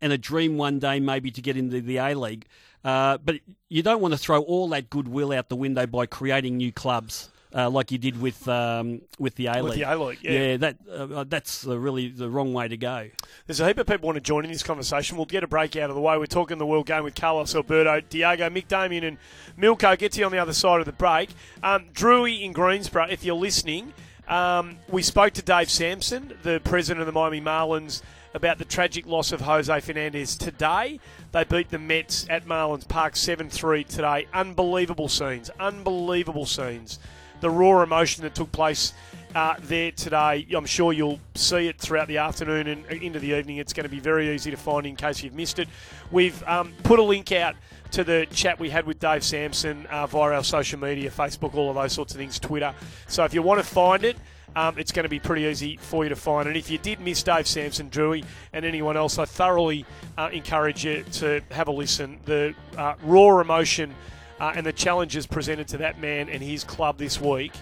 and 0.00 0.12
a 0.12 0.18
dream 0.18 0.56
one 0.56 0.78
day 0.78 1.00
maybe 1.00 1.30
to 1.30 1.40
get 1.40 1.56
into 1.56 1.80
the 1.80 1.96
A 1.98 2.14
League. 2.14 2.46
Uh, 2.84 3.18
but 3.18 3.36
you 3.68 3.82
don't 3.82 4.00
want 4.00 4.12
to 4.14 4.18
throw 4.18 4.42
all 4.42 4.68
that 4.68 4.90
goodwill 4.90 5.32
out 5.32 5.48
the 5.48 5.56
window 5.56 5.86
by 5.86 6.06
creating 6.06 6.56
new 6.56 6.70
clubs 6.70 7.30
uh, 7.56 7.70
like 7.70 7.90
you 7.90 7.96
did 7.96 8.20
with 8.20 8.46
um, 8.48 9.00
with 9.18 9.34
the 9.36 9.46
A 9.46 9.54
League. 9.54 9.64
With 9.64 9.74
the 9.74 9.82
A 9.82 9.96
League, 9.96 10.18
yeah. 10.20 10.30
yeah 10.30 10.56
that 10.58 10.76
uh, 10.92 11.24
that's 11.24 11.64
really 11.64 12.08
the 12.08 12.28
wrong 12.28 12.52
way 12.52 12.68
to 12.68 12.76
go. 12.76 13.08
There's 13.46 13.60
a 13.60 13.66
heap 13.66 13.78
of 13.78 13.86
people 13.86 14.06
want 14.06 14.16
to 14.16 14.20
join 14.20 14.44
in 14.44 14.52
this 14.52 14.62
conversation. 14.62 15.16
We'll 15.16 15.26
get 15.26 15.42
a 15.42 15.46
break 15.46 15.74
out 15.76 15.88
of 15.88 15.96
the 15.96 16.02
way. 16.02 16.18
We're 16.18 16.26
talking 16.26 16.58
the 16.58 16.66
world 16.66 16.86
game 16.86 17.02
with 17.04 17.14
Carlos 17.14 17.54
Alberto, 17.54 18.00
Diego, 18.10 18.50
Mick 18.50 18.68
Damien, 18.68 19.04
and 19.04 19.18
Milko. 19.58 19.96
Get 19.98 20.12
to 20.12 20.20
you 20.20 20.26
on 20.26 20.32
the 20.32 20.38
other 20.38 20.52
side 20.52 20.80
of 20.80 20.86
the 20.86 20.92
break. 20.92 21.30
Um, 21.62 21.86
Drewy 21.94 22.42
in 22.42 22.52
Greensborough, 22.52 23.08
if 23.08 23.24
you're 23.24 23.34
listening, 23.34 23.94
um, 24.28 24.76
we 24.90 25.02
spoke 25.02 25.32
to 25.34 25.42
Dave 25.42 25.70
Samson, 25.70 26.34
the 26.42 26.60
president 26.62 27.00
of 27.00 27.06
the 27.06 27.12
Miami 27.12 27.40
Marlins 27.40 28.02
about 28.34 28.58
the 28.58 28.66
tragic 28.66 29.06
loss 29.06 29.32
of 29.32 29.40
Jose 29.40 29.80
Fernandez 29.80 30.36
today. 30.36 31.00
They 31.32 31.44
beat 31.44 31.70
the 31.70 31.78
Mets 31.78 32.26
at 32.28 32.44
Marlins 32.44 32.86
Park 32.86 33.16
7 33.16 33.48
3 33.48 33.84
today. 33.84 34.26
Unbelievable 34.34 35.08
scenes. 35.08 35.48
Unbelievable 35.58 36.44
scenes 36.44 36.98
the 37.40 37.50
raw 37.50 37.82
emotion 37.82 38.22
that 38.22 38.34
took 38.34 38.50
place 38.52 38.92
uh, 39.34 39.54
there 39.60 39.90
today. 39.90 40.46
I'm 40.54 40.64
sure 40.66 40.92
you'll 40.92 41.20
see 41.34 41.68
it 41.68 41.78
throughout 41.78 42.08
the 42.08 42.18
afternoon 42.18 42.68
and 42.68 42.86
into 42.86 43.18
the 43.18 43.36
evening. 43.36 43.58
It's 43.58 43.72
going 43.74 43.84
to 43.84 43.90
be 43.90 44.00
very 44.00 44.34
easy 44.34 44.50
to 44.50 44.56
find 44.56 44.86
in 44.86 44.96
case 44.96 45.22
you've 45.22 45.34
missed 45.34 45.58
it. 45.58 45.68
We've 46.10 46.42
um, 46.44 46.72
put 46.84 46.98
a 46.98 47.02
link 47.02 47.32
out 47.32 47.54
to 47.92 48.02
the 48.02 48.26
chat 48.30 48.58
we 48.58 48.70
had 48.70 48.86
with 48.86 48.98
Dave 48.98 49.22
Samson 49.22 49.86
uh, 49.86 50.06
via 50.06 50.34
our 50.34 50.44
social 50.44 50.78
media, 50.78 51.10
Facebook, 51.10 51.54
all 51.54 51.68
of 51.68 51.76
those 51.76 51.92
sorts 51.92 52.14
of 52.14 52.18
things, 52.18 52.38
Twitter. 52.38 52.74
So 53.08 53.24
if 53.24 53.34
you 53.34 53.42
want 53.42 53.60
to 53.60 53.66
find 53.66 54.04
it, 54.04 54.16
um, 54.56 54.78
it's 54.78 54.90
going 54.90 55.04
to 55.04 55.10
be 55.10 55.20
pretty 55.20 55.42
easy 55.42 55.76
for 55.76 56.04
you 56.04 56.08
to 56.08 56.16
find. 56.16 56.48
And 56.48 56.56
if 56.56 56.70
you 56.70 56.78
did 56.78 56.98
miss 57.00 57.22
Dave 57.22 57.46
Samson, 57.46 57.90
Drewy, 57.90 58.24
and 58.54 58.64
anyone 58.64 58.96
else, 58.96 59.18
I 59.18 59.26
thoroughly 59.26 59.84
uh, 60.16 60.30
encourage 60.32 60.84
you 60.84 61.04
to 61.12 61.42
have 61.50 61.68
a 61.68 61.72
listen. 61.72 62.18
The 62.24 62.54
uh, 62.78 62.94
raw 63.02 63.38
emotion 63.38 63.94
uh, 64.40 64.52
and 64.54 64.64
the 64.64 64.72
challenges 64.72 65.26
presented 65.26 65.68
to 65.68 65.78
that 65.78 66.00
man 66.00 66.28
and 66.28 66.42
his 66.42 66.64
club 66.64 66.98
this 66.98 67.20
week. 67.20 67.52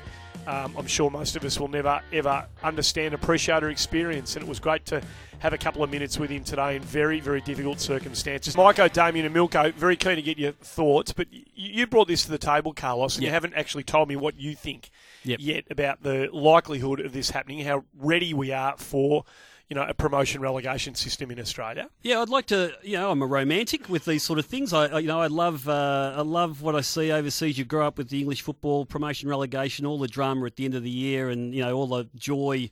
Um, 0.46 0.74
I'm 0.76 0.86
sure 0.86 1.10
most 1.10 1.36
of 1.36 1.44
us 1.44 1.58
will 1.58 1.68
never 1.68 2.02
ever 2.12 2.46
understand, 2.62 3.14
appreciate, 3.14 3.64
or 3.64 3.70
experience. 3.70 4.36
And 4.36 4.44
it 4.44 4.48
was 4.48 4.60
great 4.60 4.84
to 4.86 5.00
have 5.38 5.52
a 5.52 5.58
couple 5.58 5.82
of 5.82 5.90
minutes 5.90 6.18
with 6.18 6.30
him 6.30 6.44
today 6.44 6.76
in 6.76 6.82
very, 6.82 7.20
very 7.20 7.40
difficult 7.40 7.80
circumstances. 7.80 8.54
Maiko, 8.54 8.92
Damien, 8.92 9.26
and 9.26 9.34
Milko, 9.34 9.72
very 9.74 9.96
keen 9.96 10.16
to 10.16 10.22
get 10.22 10.38
your 10.38 10.52
thoughts. 10.52 11.12
But 11.12 11.28
you 11.54 11.86
brought 11.86 12.08
this 12.08 12.24
to 12.24 12.30
the 12.30 12.38
table, 12.38 12.74
Carlos, 12.74 13.16
and 13.16 13.22
yep. 13.22 13.30
you 13.30 13.32
haven't 13.32 13.54
actually 13.54 13.84
told 13.84 14.08
me 14.08 14.16
what 14.16 14.38
you 14.38 14.54
think 14.54 14.90
yep. 15.22 15.38
yet 15.40 15.64
about 15.70 16.02
the 16.02 16.28
likelihood 16.32 17.00
of 17.00 17.12
this 17.12 17.30
happening, 17.30 17.64
how 17.64 17.84
ready 17.98 18.34
we 18.34 18.52
are 18.52 18.76
for 18.76 19.24
you 19.68 19.74
know, 19.74 19.84
a 19.88 19.94
promotion 19.94 20.40
relegation 20.40 20.94
system 20.94 21.30
in 21.30 21.40
Australia. 21.40 21.88
Yeah, 22.02 22.20
I'd 22.20 22.28
like 22.28 22.46
to. 22.46 22.72
You 22.82 22.96
know, 22.98 23.10
I'm 23.10 23.22
a 23.22 23.26
romantic 23.26 23.88
with 23.88 24.04
these 24.04 24.22
sort 24.22 24.38
of 24.38 24.46
things. 24.46 24.72
I, 24.72 24.98
you 24.98 25.08
know, 25.08 25.20
I 25.20 25.28
love, 25.28 25.68
uh, 25.68 26.14
I 26.16 26.20
love 26.20 26.60
what 26.60 26.76
I 26.76 26.82
see 26.82 27.10
overseas. 27.10 27.56
You 27.56 27.64
grow 27.64 27.86
up 27.86 27.96
with 27.96 28.10
the 28.10 28.20
English 28.20 28.42
football 28.42 28.84
promotion 28.84 29.28
relegation, 29.28 29.86
all 29.86 29.98
the 29.98 30.08
drama 30.08 30.44
at 30.46 30.56
the 30.56 30.66
end 30.66 30.74
of 30.74 30.82
the 30.82 30.90
year, 30.90 31.30
and 31.30 31.54
you 31.54 31.62
know, 31.62 31.74
all 31.74 31.86
the 31.86 32.08
joy. 32.14 32.70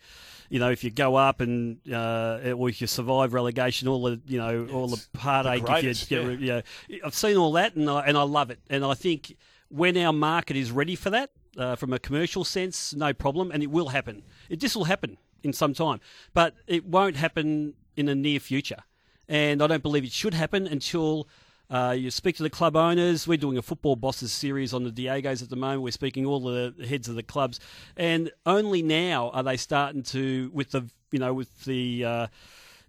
You 0.50 0.58
know, 0.58 0.70
if 0.70 0.84
you 0.84 0.90
go 0.90 1.16
up 1.16 1.40
and 1.40 1.78
uh, 1.90 2.52
or 2.54 2.68
if 2.68 2.82
you 2.82 2.86
survive 2.86 3.32
relegation, 3.32 3.88
all 3.88 4.02
the 4.02 4.20
you 4.26 4.38
know, 4.38 4.68
all 4.70 4.88
the 4.88 5.02
heartache. 5.16 5.64
The 5.64 5.88
if 5.88 6.10
you, 6.10 6.22
get, 6.22 6.40
yeah. 6.40 6.60
you 6.88 6.98
know, 7.00 7.06
I've 7.06 7.14
seen 7.14 7.38
all 7.38 7.52
that, 7.52 7.74
and 7.74 7.88
I, 7.88 8.00
and 8.02 8.18
I 8.18 8.22
love 8.22 8.50
it. 8.50 8.58
And 8.68 8.84
I 8.84 8.92
think 8.92 9.36
when 9.68 9.96
our 9.96 10.12
market 10.12 10.56
is 10.56 10.70
ready 10.70 10.94
for 10.94 11.08
that, 11.08 11.30
uh, 11.56 11.74
from 11.76 11.94
a 11.94 11.98
commercial 11.98 12.44
sense, 12.44 12.94
no 12.94 13.14
problem, 13.14 13.50
and 13.50 13.62
it 13.62 13.70
will 13.70 13.88
happen. 13.88 14.24
It 14.50 14.56
just 14.56 14.76
will 14.76 14.84
happen 14.84 15.16
in 15.42 15.52
some 15.52 15.74
time. 15.74 16.00
But 16.34 16.54
it 16.66 16.84
won't 16.84 17.16
happen 17.16 17.74
in 17.96 18.06
the 18.06 18.14
near 18.14 18.40
future. 18.40 18.82
And 19.28 19.62
I 19.62 19.66
don't 19.66 19.82
believe 19.82 20.04
it 20.04 20.12
should 20.12 20.34
happen 20.34 20.66
until 20.66 21.28
uh, 21.70 21.94
you 21.96 22.10
speak 22.10 22.36
to 22.36 22.42
the 22.42 22.50
club 22.50 22.76
owners. 22.76 23.26
We're 23.26 23.38
doing 23.38 23.56
a 23.56 23.62
football 23.62 23.96
bosses 23.96 24.32
series 24.32 24.74
on 24.74 24.84
the 24.84 24.90
Diegos 24.90 25.42
at 25.42 25.48
the 25.48 25.56
moment. 25.56 25.82
We're 25.82 25.90
speaking 25.90 26.26
all 26.26 26.40
the 26.40 26.74
heads 26.86 27.08
of 27.08 27.14
the 27.14 27.22
clubs, 27.22 27.60
and 27.96 28.30
only 28.44 28.82
now 28.82 29.30
are 29.30 29.42
they 29.42 29.56
starting 29.56 30.02
to 30.04 30.50
with 30.52 30.72
the 30.72 30.88
you 31.10 31.18
know 31.18 31.34
with 31.34 31.64
the. 31.64 32.04
Uh, 32.04 32.26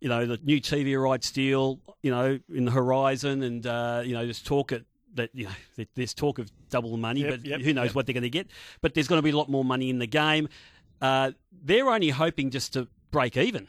you 0.02 0.10
know 0.10 0.26
the 0.26 0.38
new 0.44 0.60
TV 0.60 1.02
rights 1.02 1.32
deal, 1.32 1.80
you 2.02 2.12
know, 2.12 2.38
in 2.54 2.66
the 2.66 2.72
horizon, 2.72 3.42
and 3.42 3.66
uh, 3.66 4.02
you 4.04 4.12
know, 4.14 4.26
there's 4.26 4.42
talk 4.42 4.74
at 4.74 4.82
that 5.16 5.30
you 5.34 5.46
know 5.46 5.86
there's 5.96 6.14
talk 6.14 6.40
of 6.40 6.52
double 6.70 6.98
money, 6.98 7.22
yep, 7.22 7.30
but 7.30 7.46
yep, 7.46 7.62
who 7.62 7.74
knows 7.74 7.88
yep. 7.88 7.96
what 7.96 8.06
they're 8.06 8.14
going 8.14 8.24
to 8.24 8.30
get. 8.30 8.48
But 8.82 8.94
there's 8.94 9.08
going 9.08 9.20
to 9.20 9.24
be 9.24 9.30
a 9.30 9.38
lot 9.38 9.50
more 9.50 9.64
money 9.64 9.90
in 9.90 10.00
the 10.00 10.08
game. 10.08 10.50
Uh, 11.04 11.34
they're 11.52 11.90
only 11.90 12.10
hoping 12.10 12.50
just 12.50 12.72
to 12.72 12.88
break 13.12 13.36
even 13.36 13.68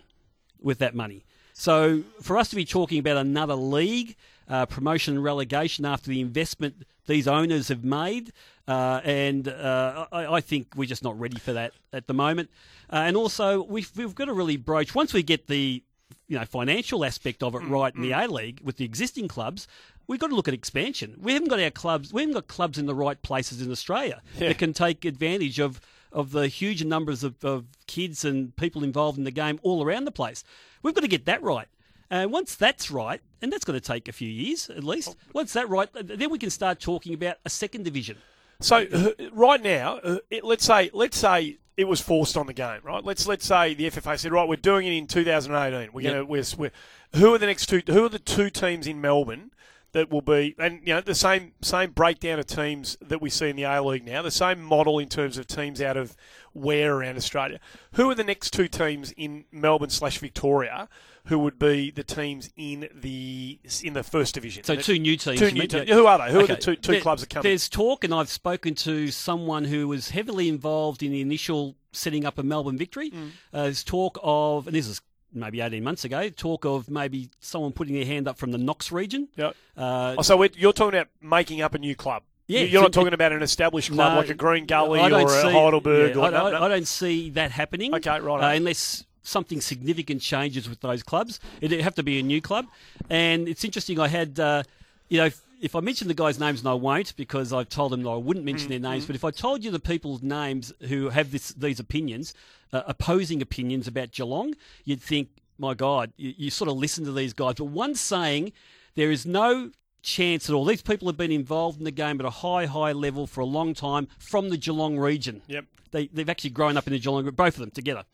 with 0.61 0.79
that 0.79 0.95
money. 0.95 1.25
So 1.53 2.03
for 2.23 2.39
us 2.39 2.49
to 2.51 2.57
be 2.57 2.65
talking 2.65 3.01
about 3.01 3.17
another 3.17 3.57
league, 3.57 4.15
uh, 4.49 4.67
promotion 4.67 5.17
and 5.17 5.25
relegation 5.25 5.85
after 5.85 6.11
the 6.11 6.21
investment 6.21 6.85
these 7.07 7.27
owners 7.27 7.69
have 7.69 7.83
made, 7.83 8.33
uh, 8.69 9.01
and 9.03 9.49
uh, 9.49 10.07
I, 10.13 10.37
I, 10.37 10.41
think 10.41 10.69
we're 10.77 10.87
just 10.87 11.03
not 11.03 11.19
ready 11.19 11.39
for 11.39 11.53
that 11.55 11.73
at 11.93 12.07
the 12.07 12.15
moment. 12.15 12.51
Uh, 12.91 12.97
and 12.99 13.17
also, 13.17 13.65
we've, 13.65 13.91
we've 13.97 14.15
got 14.15 14.27
to 14.27 14.33
really 14.33 14.57
broach 14.57 14.95
once 14.95 15.13
we 15.13 15.23
get 15.23 15.49
the 15.49 15.83
you 16.29 16.39
know 16.39 16.45
financial 16.45 17.05
aspect 17.05 17.43
of 17.43 17.55
it 17.57 17.63
mm, 17.63 17.71
right 17.71 17.95
in 17.95 18.03
the 18.03 18.13
mm. 18.13 18.25
A 18.25 18.33
League 18.33 18.61
with 18.63 18.77
the 18.77 18.85
existing 18.85 19.27
clubs. 19.29 19.67
We've 20.07 20.21
got 20.21 20.29
to 20.29 20.37
look 20.37 20.49
at 20.49 20.55
expansion. 20.55 21.17
We 21.21 21.33
haven't 21.33 21.49
got 21.49 21.61
our 21.61 21.71
clubs. 21.71 22.13
We 22.13 22.23
haven't 22.23 22.35
got 22.35 22.47
clubs 22.47 22.79
in 22.79 22.87
the 22.87 22.95
right 22.95 23.21
places 23.23 23.61
in 23.61 23.71
Australia 23.73 24.23
yeah. 24.39 24.49
that 24.49 24.59
can 24.59 24.73
take 24.73 25.05
advantage 25.05 25.59
of 25.59 25.81
of 26.15 26.31
the 26.31 26.49
huge 26.49 26.83
numbers 26.85 27.25
of, 27.25 27.45
of 27.45 27.67
kids 27.87 28.25
and 28.25 28.57
people 28.57 28.83
involved 28.83 29.19
in 29.19 29.25
the 29.25 29.31
game 29.31 29.59
all 29.63 29.85
around 29.85 30.05
the 30.05 30.13
place. 30.13 30.45
We've 30.83 30.95
got 30.95 31.03
to 31.03 31.09
get 31.09 31.27
that 31.27 31.43
right. 31.43 31.69
And 32.11 32.33
once 32.33 32.55
that's 32.55 32.91
right, 32.91 33.21
and 33.43 33.53
that's 33.53 33.65
going 33.65 33.79
to 33.79 33.85
take 33.85 34.09
a 34.09 34.13
few 34.13 34.29
years 34.29 34.71
at 34.71 34.85
least, 34.85 35.17
once 35.33 35.53
that's 35.53 35.69
right, 35.69 35.89
then 35.93 36.31
we 36.31 36.39
can 36.39 36.51
start 36.51 36.79
talking 36.79 37.13
about 37.13 37.37
a 37.45 37.51
second 37.51 37.85
division. 37.85 38.17
So 38.61 38.77
uh, 38.77 39.11
right 39.33 39.61
now, 39.61 39.99
uh, 39.99 40.19
it, 40.31 40.45
let's 40.45 40.65
say 40.65 40.91
let's 40.93 41.19
say 41.19 41.59
it 41.77 41.85
was 41.85 42.01
forced 42.01 42.37
on 42.37 42.47
the 42.47 42.53
game, 42.53 42.81
right? 42.85 43.05
Let's 43.05 43.27
let's 43.27 43.45
say 43.45 43.75
the 43.75 43.91
FFA 43.91 44.19
said, 44.19 44.33
right, 44.33 44.49
we're 44.49 44.57
doing 44.57 44.87
it 44.87 44.93
in 44.93 45.07
2018. 45.09 45.91
We're 45.93 46.01
yep. 46.03 46.13
going 46.13 46.25
to 46.25 46.31
we're, 46.31 46.45
we're, 46.57 47.19
who 47.19 47.35
are 47.35 47.39
the 47.39 47.47
next 47.47 47.67
two? 47.67 47.83
Who 47.87 48.05
are 48.05 48.09
the 48.09 48.21
two 48.21 48.49
teams 48.49 48.87
in 48.87 49.01
Melbourne 49.01 49.51
that 49.95 50.11
will 50.11 50.21
be, 50.21 50.55
and 50.59 50.81
you 50.85 50.93
know, 50.93 51.01
the 51.01 51.15
same 51.15 51.53
same 51.63 51.93
breakdown 51.93 52.39
of 52.39 52.47
teams 52.47 52.99
that 53.01 53.23
we 53.23 53.31
see 53.31 53.49
in 53.49 53.57
the 53.57 53.63
A 53.63 53.81
League 53.81 54.05
now, 54.05 54.21
the 54.23 54.31
same 54.31 54.63
model 54.63 54.99
in 54.99 55.09
terms 55.09 55.39
of 55.39 55.47
teams 55.47 55.81
out 55.81 55.97
of 55.97 56.17
where 56.53 56.97
around 56.97 57.17
Australia. 57.17 57.61
Who 57.93 58.11
are 58.11 58.15
the 58.15 58.25
next 58.25 58.53
two 58.53 58.69
teams 58.69 59.13
in 59.17 59.45
Melbourne 59.51 59.91
slash 59.91 60.19
Victoria? 60.19 60.89
Who 61.27 61.39
would 61.39 61.59
be 61.59 61.91
the 61.91 62.03
teams 62.03 62.51
in 62.57 62.89
the 62.93 63.59
in 63.83 63.95
the 63.95 64.03
first 64.03 64.35
division? 64.35 64.65
So 64.65 64.77
two 64.77 64.99
new 64.99 65.17
teams. 65.17 65.39
Two 65.39 65.53
new 65.53 65.67
teams. 65.67 65.89
Who 65.89 66.07
are 66.07 66.19
they? 66.19 66.33
Who 66.33 66.41
okay. 66.41 66.53
are 66.53 66.57
the 66.57 66.63
two, 66.63 66.77
two 66.77 66.93
there, 66.93 67.01
clubs 67.01 67.23
that 67.23 67.31
come? 67.31 67.43
There's 67.43 67.69
talk, 67.69 68.03
and 68.03 68.13
I've 68.13 68.29
spoken 68.29 68.75
to 68.77 69.11
someone 69.13 69.65
who 69.65 69.89
was 69.89 70.11
heavily 70.11 70.49
involved 70.49 71.03
in 71.03 71.13
the 71.13 71.21
initial 71.21 71.77
setting 71.93 72.27
up 72.27 72.37
of 72.37 72.45
Melbourne 72.45 72.77
Victory. 72.77 73.11
Mm. 73.11 73.29
Uh, 73.53 73.63
there's 73.63 73.85
talk 73.85 74.19
of, 74.23 74.67
and 74.67 74.75
this 74.77 74.89
is 74.89 75.01
maybe 75.35 75.61
18 75.61 75.83
months 75.83 76.05
ago, 76.05 76.29
talk 76.29 76.65
of 76.65 76.89
maybe 76.89 77.31
someone 77.41 77.73
putting 77.73 77.95
their 77.95 78.05
hand 78.05 78.29
up 78.29 78.39
from 78.39 78.53
the 78.53 78.59
Knox 78.59 78.93
region. 78.93 79.29
Yep. 79.37 79.57
Uh, 79.77 80.15
oh, 80.19 80.23
so 80.23 80.43
you're 80.55 80.73
talking 80.73 80.99
about 80.99 81.09
making 81.21 81.61
up 81.61 81.75
a 81.75 81.79
new 81.79 81.95
club? 81.95 82.23
Yeah, 82.47 82.61
you're 82.61 82.83
not 82.83 82.93
talking 82.93 83.15
about 83.15 83.33
an 83.33 83.43
established 83.43 83.91
club 83.91 84.13
no, 84.13 84.19
like 84.19 84.29
a 84.29 84.35
Green 84.35 84.67
Gully 84.67 85.01
or 85.01 85.27
a 85.27 85.29
see, 85.29 85.51
Heidelberg. 85.51 86.15
Yeah, 86.15 86.21
or, 86.21 86.27
I, 86.27 86.31
no, 86.31 86.51
no. 86.51 86.63
I, 86.63 86.69
don't 86.69 86.87
see 86.87 87.31
that 87.31 87.51
happening. 87.51 87.95
Okay, 87.95 88.21
right. 88.21 88.53
Uh, 88.53 88.57
unless 88.57 89.05
something 89.23 89.63
significant 89.63 90.21
changes 90.21 90.69
with 90.69 90.81
those 90.81 91.03
clubs, 91.03 91.41
it'd 91.63 91.81
have 91.81 91.95
to 91.95 92.03
be 92.03 92.19
a 92.19 92.23
new 92.23 92.43
club. 92.43 92.67
And 93.09 93.49
it's 93.49 93.65
interesting. 93.65 93.99
I 93.99 94.09
had, 94.09 94.39
uh, 94.39 94.63
you 95.09 95.19
know, 95.19 95.31
if, 95.65 95.75
I 95.75 95.81
mention 95.81 96.09
the 96.09 96.15
guys' 96.15 96.39
names, 96.39 96.61
and 96.61 96.69
I 96.69 96.75
won't 96.75 97.17
because 97.17 97.53
I've 97.53 97.69
told 97.69 97.93
them 97.93 98.03
that 98.03 98.11
I 98.11 98.17
wouldn't 98.17 98.45
mention 98.45 98.71
mm-hmm. 98.71 98.83
their 98.83 98.93
names. 98.93 99.07
But 99.07 99.17
if 99.17 99.25
I 99.25 99.31
told 99.31 99.65
you 99.65 99.71
the 99.71 99.81
people's 99.81 100.23
names 100.23 100.73
who 100.89 101.09
have 101.09 101.33
this, 101.33 101.49
these 101.51 101.81
opinions, 101.81 102.35
uh, 102.73 102.83
opposing 102.87 103.41
opinions 103.41 103.89
about 103.89 104.13
Geelong, 104.13 104.55
you'd 104.85 105.01
think 105.01 105.29
my 105.59 105.75
God, 105.75 106.13
you, 106.17 106.35
you 106.37 106.51
sort 106.51 106.71
of 106.71 106.77
listen 106.77 107.05
to 107.05 107.13
these 107.13 107.33
guys. 107.33 107.55
But 107.55 107.67
one 107.67 107.95
saying, 107.95 108.53
there 108.95 109.11
is 109.11 109.25
no 109.25 109.71
chance 110.03 110.49
at 110.49 110.55
all. 110.55 110.65
These 110.65 110.83
people 110.83 111.09
have 111.09 111.17
been 111.17 111.33
involved 111.33 111.79
in 111.79 111.85
the 111.85 111.91
game 111.91 112.21
at 112.21 112.27
a 112.27 112.31
high, 112.31 112.67
high 112.67 112.93
level 112.93 113.27
for 113.27 113.41
a 113.41 113.47
long 113.47 113.73
time 113.73 114.09
from 114.19 114.51
the 114.51 114.57
Geelong 114.57 114.99
region. 114.99 115.43
Yep. 115.47 115.65
They, 115.93 116.09
they've 116.09 116.29
actually 116.29 116.51
grown 116.51 116.77
up 116.77 116.87
in 116.87 116.93
the 116.93 116.99
Geelong, 116.99 117.23
group, 117.23 117.37
both 117.37 117.55
of 117.55 117.61
them 117.61 117.71
together. 117.71 118.05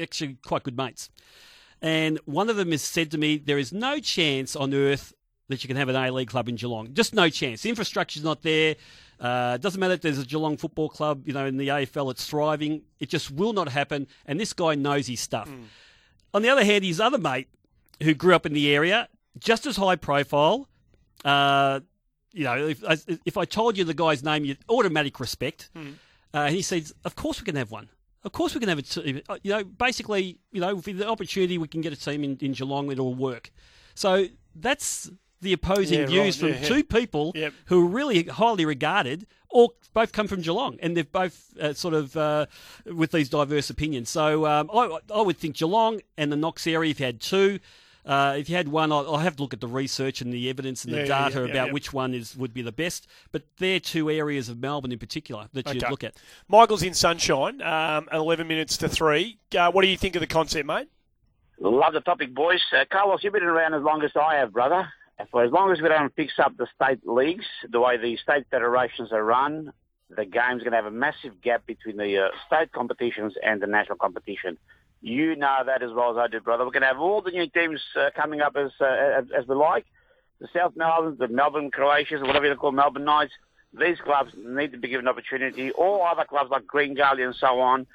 Actually, 0.00 0.38
quite 0.46 0.62
good 0.62 0.76
mates. 0.76 1.10
And 1.82 2.18
one 2.24 2.48
of 2.48 2.56
them 2.56 2.70
has 2.70 2.82
said 2.82 3.10
to 3.10 3.18
me, 3.18 3.36
there 3.36 3.58
is 3.58 3.72
no 3.72 3.98
chance 3.98 4.56
on 4.56 4.72
earth 4.72 5.12
that 5.48 5.62
you 5.62 5.68
can 5.68 5.76
have 5.76 5.88
an 5.88 5.96
A 5.96 6.10
League 6.10 6.28
club 6.28 6.48
in 6.48 6.56
Geelong. 6.56 6.94
Just 6.94 7.14
no 7.14 7.28
chance. 7.28 7.62
The 7.62 7.68
infrastructure's 7.68 8.24
not 8.24 8.42
there. 8.42 8.76
Uh, 9.20 9.56
doesn't 9.58 9.78
matter 9.80 9.94
if 9.94 10.00
there's 10.00 10.18
a 10.18 10.24
Geelong 10.24 10.56
football 10.56 10.88
club, 10.88 11.26
you 11.26 11.32
know, 11.32 11.46
in 11.46 11.56
the 11.56 11.68
AFL, 11.68 12.10
it's 12.10 12.26
thriving. 12.26 12.82
It 12.98 13.08
just 13.08 13.30
will 13.30 13.52
not 13.52 13.68
happen. 13.68 14.06
And 14.26 14.40
this 14.40 14.52
guy 14.52 14.74
knows 14.74 15.06
his 15.06 15.20
stuff. 15.20 15.48
Mm. 15.48 15.64
On 16.32 16.42
the 16.42 16.48
other 16.48 16.64
hand, 16.64 16.84
his 16.84 17.00
other 17.00 17.18
mate, 17.18 17.48
who 18.02 18.14
grew 18.14 18.34
up 18.34 18.44
in 18.44 18.52
the 18.52 18.74
area, 18.74 19.08
just 19.38 19.66
as 19.66 19.76
high 19.76 19.96
profile. 19.96 20.68
Uh, 21.24 21.80
you 22.32 22.44
know, 22.44 22.66
if, 22.66 22.82
if 23.24 23.36
I 23.36 23.44
told 23.44 23.78
you 23.78 23.84
the 23.84 23.94
guy's 23.94 24.24
name, 24.24 24.44
you'd 24.44 24.58
automatic 24.68 25.20
respect. 25.20 25.70
Mm. 25.76 25.94
Uh, 26.34 26.38
and 26.38 26.54
he 26.54 26.62
says, 26.62 26.92
"Of 27.04 27.14
course 27.14 27.40
we 27.40 27.44
can 27.44 27.54
have 27.54 27.70
one. 27.70 27.88
Of 28.24 28.32
course 28.32 28.54
we 28.54 28.60
can 28.60 28.68
have 28.68 28.78
a 28.78 28.82
team. 28.82 29.20
Uh, 29.28 29.38
you 29.42 29.52
know, 29.52 29.62
basically, 29.62 30.38
you 30.50 30.60
know, 30.60 30.74
with 30.74 30.98
the 30.98 31.08
opportunity, 31.08 31.58
we 31.58 31.68
can 31.68 31.80
get 31.80 31.92
a 31.92 31.96
team 31.96 32.24
in, 32.24 32.36
in 32.40 32.52
Geelong. 32.52 32.90
It'll 32.90 33.14
work. 33.14 33.52
So 33.94 34.26
that's 34.56 35.10
the 35.40 35.52
opposing 35.52 36.00
yeah, 36.00 36.06
views 36.06 36.42
right. 36.42 36.54
from 36.54 36.62
yeah, 36.62 36.68
two 36.68 36.84
people 36.84 37.32
yep. 37.34 37.52
who 37.66 37.84
are 37.84 37.88
really 37.88 38.24
highly 38.24 38.64
regarded, 38.64 39.26
or 39.48 39.70
both 39.92 40.12
come 40.12 40.26
from 40.26 40.40
Geelong, 40.40 40.78
and 40.82 40.96
they've 40.96 41.10
both 41.10 41.56
uh, 41.58 41.72
sort 41.72 41.94
of 41.94 42.16
uh, 42.16 42.46
with 42.86 43.12
these 43.12 43.28
diverse 43.28 43.70
opinions. 43.70 44.10
So 44.10 44.46
um, 44.46 44.68
I, 44.74 44.98
I, 45.14 45.22
would 45.22 45.38
think 45.38 45.56
Geelong 45.56 46.00
and 46.18 46.32
the 46.32 46.36
Knox 46.36 46.66
area, 46.66 46.90
if 46.90 47.00
you 47.00 47.06
had 47.06 47.20
two. 47.20 47.60
Uh, 48.04 48.34
if 48.36 48.50
you 48.50 48.56
had 48.56 48.68
one, 48.68 48.92
I'll, 48.92 49.14
I'll, 49.14 49.16
have 49.16 49.36
to 49.36 49.42
look 49.42 49.54
at 49.54 49.62
the 49.62 49.68
research 49.68 50.20
and 50.20 50.30
the 50.30 50.50
evidence 50.50 50.84
and 50.84 50.92
the 50.92 50.98
yeah, 50.98 51.06
data 51.06 51.44
about 51.44 51.72
which 51.72 51.90
one 51.90 52.12
is 52.12 52.36
would 52.36 52.52
be 52.52 52.60
the 52.60 52.72
best. 52.72 53.06
But 53.32 53.44
they're 53.56 53.80
two 53.80 54.10
areas 54.10 54.50
of 54.50 54.58
Melbourne 54.58 54.92
in 54.92 54.98
particular 54.98 55.48
that 55.54 55.66
okay. 55.66 55.78
you'd 55.78 55.90
look 55.90 56.04
at. 56.04 56.14
Michael's 56.46 56.82
in 56.82 56.92
Sunshine, 56.92 57.62
um, 57.62 58.06
11 58.12 58.46
minutes 58.46 58.76
to 58.78 58.90
three. 58.90 59.38
Uh, 59.56 59.70
what 59.72 59.80
do 59.80 59.88
you 59.88 59.96
think 59.96 60.16
of 60.16 60.20
the 60.20 60.26
concept, 60.26 60.66
mate? 60.66 60.88
Love 61.58 61.94
the 61.94 62.00
topic, 62.00 62.34
boys. 62.34 62.60
Uh, 62.76 62.84
Carlos, 62.90 63.24
you've 63.24 63.32
been 63.32 63.42
around 63.42 63.72
as 63.72 63.82
long 63.82 64.02
as 64.02 64.10
I 64.16 64.34
have, 64.34 64.52
brother 64.52 64.86
for 65.30 65.44
as 65.44 65.52
long 65.52 65.70
as 65.72 65.80
we 65.80 65.88
don't 65.88 66.14
fix 66.14 66.34
up 66.38 66.56
the 66.56 66.66
state 66.74 67.06
leagues, 67.06 67.44
the 67.70 67.80
way 67.80 67.96
the 67.96 68.16
state 68.16 68.46
federations 68.50 69.12
are 69.12 69.22
run, 69.22 69.72
the 70.10 70.24
game's 70.24 70.62
going 70.62 70.72
to 70.72 70.76
have 70.76 70.86
a 70.86 70.90
massive 70.90 71.40
gap 71.40 71.66
between 71.66 71.96
the 71.96 72.18
uh, 72.18 72.28
state 72.46 72.72
competitions 72.72 73.34
and 73.42 73.60
the 73.60 73.66
national 73.66 73.96
competition. 73.96 74.58
You 75.00 75.36
know 75.36 75.58
that 75.66 75.82
as 75.82 75.92
well 75.92 76.10
as 76.10 76.16
I 76.16 76.28
do, 76.28 76.40
brother. 76.40 76.64
We're 76.64 76.72
going 76.72 76.82
to 76.82 76.88
have 76.88 76.98
all 76.98 77.20
the 77.20 77.30
new 77.30 77.48
teams 77.48 77.80
uh, 77.98 78.10
coming 78.16 78.40
up 78.40 78.56
as, 78.56 78.70
uh, 78.80 78.84
as 78.84 79.24
as 79.36 79.46
we 79.46 79.54
like. 79.54 79.84
The 80.40 80.48
South 80.54 80.72
Melbourne, 80.76 81.16
the 81.18 81.28
Melbourne 81.28 81.70
Croatians, 81.70 82.22
whatever 82.22 82.46
you 82.46 82.56
call 82.56 82.72
Melbourne 82.72 83.04
Knights. 83.04 83.32
These 83.78 83.98
clubs 84.04 84.32
need 84.36 84.72
to 84.72 84.78
be 84.78 84.88
given 84.88 85.08
opportunity. 85.08 85.72
All 85.72 86.02
other 86.02 86.24
clubs 86.24 86.50
like 86.50 86.66
Green 86.66 86.94
Gully 86.94 87.22
and 87.22 87.34
so 87.34 87.60
on 87.60 87.86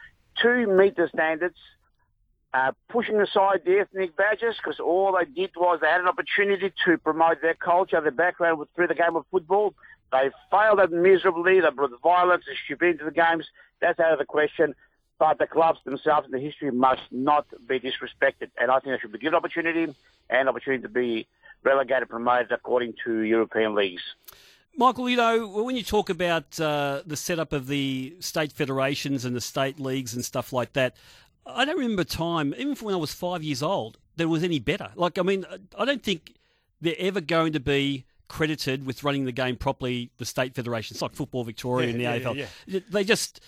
to 0.42 0.68
meet 0.68 0.96
the 0.96 1.10
standards 1.14 1.58
uh, 2.54 2.72
pushing 2.90 3.20
aside 3.22 3.62
the 3.66 3.80
ethnic 3.80 4.16
badges 4.16 4.56
because 4.58 4.80
all 4.80 5.18
they 5.18 5.26
did 5.26 5.52
was 5.56 5.80
they 5.82 5.88
had 5.88 6.02
an 6.02 6.08
opportunity 6.08 6.74
to 6.86 6.98
promote 6.98 7.42
their 7.42 7.54
culture, 7.54 8.02
their 8.02 8.12
background 8.12 8.64
through 8.76 8.88
the 8.88 8.96
game 8.96 9.16
of 9.16 9.26
football. 9.32 9.74
They 10.12 10.32
failed 10.50 10.80
at 10.80 10.92
miserably. 10.92 11.60
They 11.60 11.70
brought 11.70 11.92
violence 12.02 12.46
and 12.48 12.58
stupidity 12.66 13.00
to 13.00 13.06
the 13.06 13.12
games. 13.12 13.46
That's 13.80 14.00
out 14.00 14.14
of 14.14 14.20
the 14.20 14.26
question. 14.26 14.74
But 15.20 15.38
the 15.38 15.48
clubs 15.48 15.80
themselves 15.84 16.26
in 16.26 16.32
the 16.32 16.40
history 16.40 16.72
must 16.72 17.02
not 17.12 17.46
be 17.68 17.80
disrespected. 17.80 18.50
And 18.58 18.72
I 18.72 18.80
think 18.80 18.96
they 18.96 19.00
should 19.00 19.12
be 19.12 19.20
given 19.20 19.36
opportunity 19.36 19.94
and 20.30 20.50
opportunity 20.50 20.82
to 20.84 20.90
be 20.90 21.28
relegated, 21.64 22.10
promoted 22.10 22.52
according 22.52 22.94
to 23.06 23.20
European 23.22 23.76
leagues. 23.76 24.02
Michael, 24.78 25.10
you 25.10 25.18
know, 25.18 25.46
when 25.48 25.76
you 25.76 25.84
talk 25.84 26.10
about 26.10 26.60
uh, 26.60 27.02
the 27.06 27.18
setup 27.18 27.52
of 27.52 27.68
the 27.68 28.16
state 28.22 28.54
federations 28.54 29.26
and 29.26 29.36
the 29.36 29.42
state 29.42 29.80
leagues 29.80 30.14
and 30.14 30.24
stuff 30.24 30.54
like 30.54 30.74
that, 30.74 30.96
I 31.46 31.66
don't 31.66 31.78
remember 31.78 32.04
a 32.04 32.06
time, 32.06 32.54
even 32.58 32.76
from 32.76 32.88
when 32.88 32.96
I 32.96 32.98
was 32.98 33.14
five 33.14 33.44
years 33.44 33.64
old, 33.64 33.98
that 34.18 34.24
it 34.24 34.28
was 34.28 34.44
any 34.44 34.60
better. 34.60 34.92
Like, 34.96 35.18
I 35.18 35.24
mean, 35.24 35.46
I 35.78 35.86
don't 35.86 36.04
think 36.04 36.36
they're 36.82 36.96
ever 36.98 37.22
going 37.22 37.54
to 37.54 37.60
be 37.60 38.06
credited 38.28 38.86
with 38.86 39.04
running 39.04 39.26
the 39.26 39.32
game 39.32 39.56
properly. 39.56 40.12
The 40.18 40.26
state 40.26 40.56
federations, 40.56 41.02
like 41.02 41.14
Football 41.14 41.44
Victoria 41.44 41.88
Yeah, 41.88 41.92
and 41.92 42.00
the 42.00 42.04
yeah, 42.04 42.20
AFL, 42.20 42.48
yeah, 42.68 42.80
they 42.90 43.04
just 43.04 43.42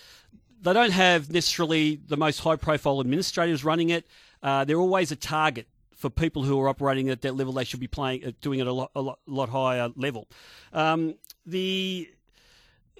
they 0.62 0.72
don't 0.72 0.92
have 0.92 1.30
necessarily 1.30 2.00
the 2.06 2.16
most 2.16 2.40
high-profile 2.40 3.00
administrators 3.00 3.64
running 3.64 3.90
it. 3.90 4.06
Uh, 4.42 4.64
they're 4.64 4.78
always 4.78 5.10
a 5.10 5.16
target 5.16 5.66
for 5.96 6.10
people 6.10 6.42
who 6.42 6.60
are 6.60 6.68
operating 6.68 7.08
at 7.10 7.22
that 7.22 7.36
level. 7.36 7.52
They 7.52 7.64
should 7.64 7.80
be 7.80 7.88
playing, 7.88 8.24
uh, 8.24 8.32
doing 8.40 8.60
it 8.60 8.66
a 8.66 8.72
lot, 8.72 8.90
a 8.94 9.00
lot, 9.00 9.18
lot 9.26 9.48
higher 9.48 9.90
level. 9.96 10.28
Um, 10.72 11.14
the 11.46 12.08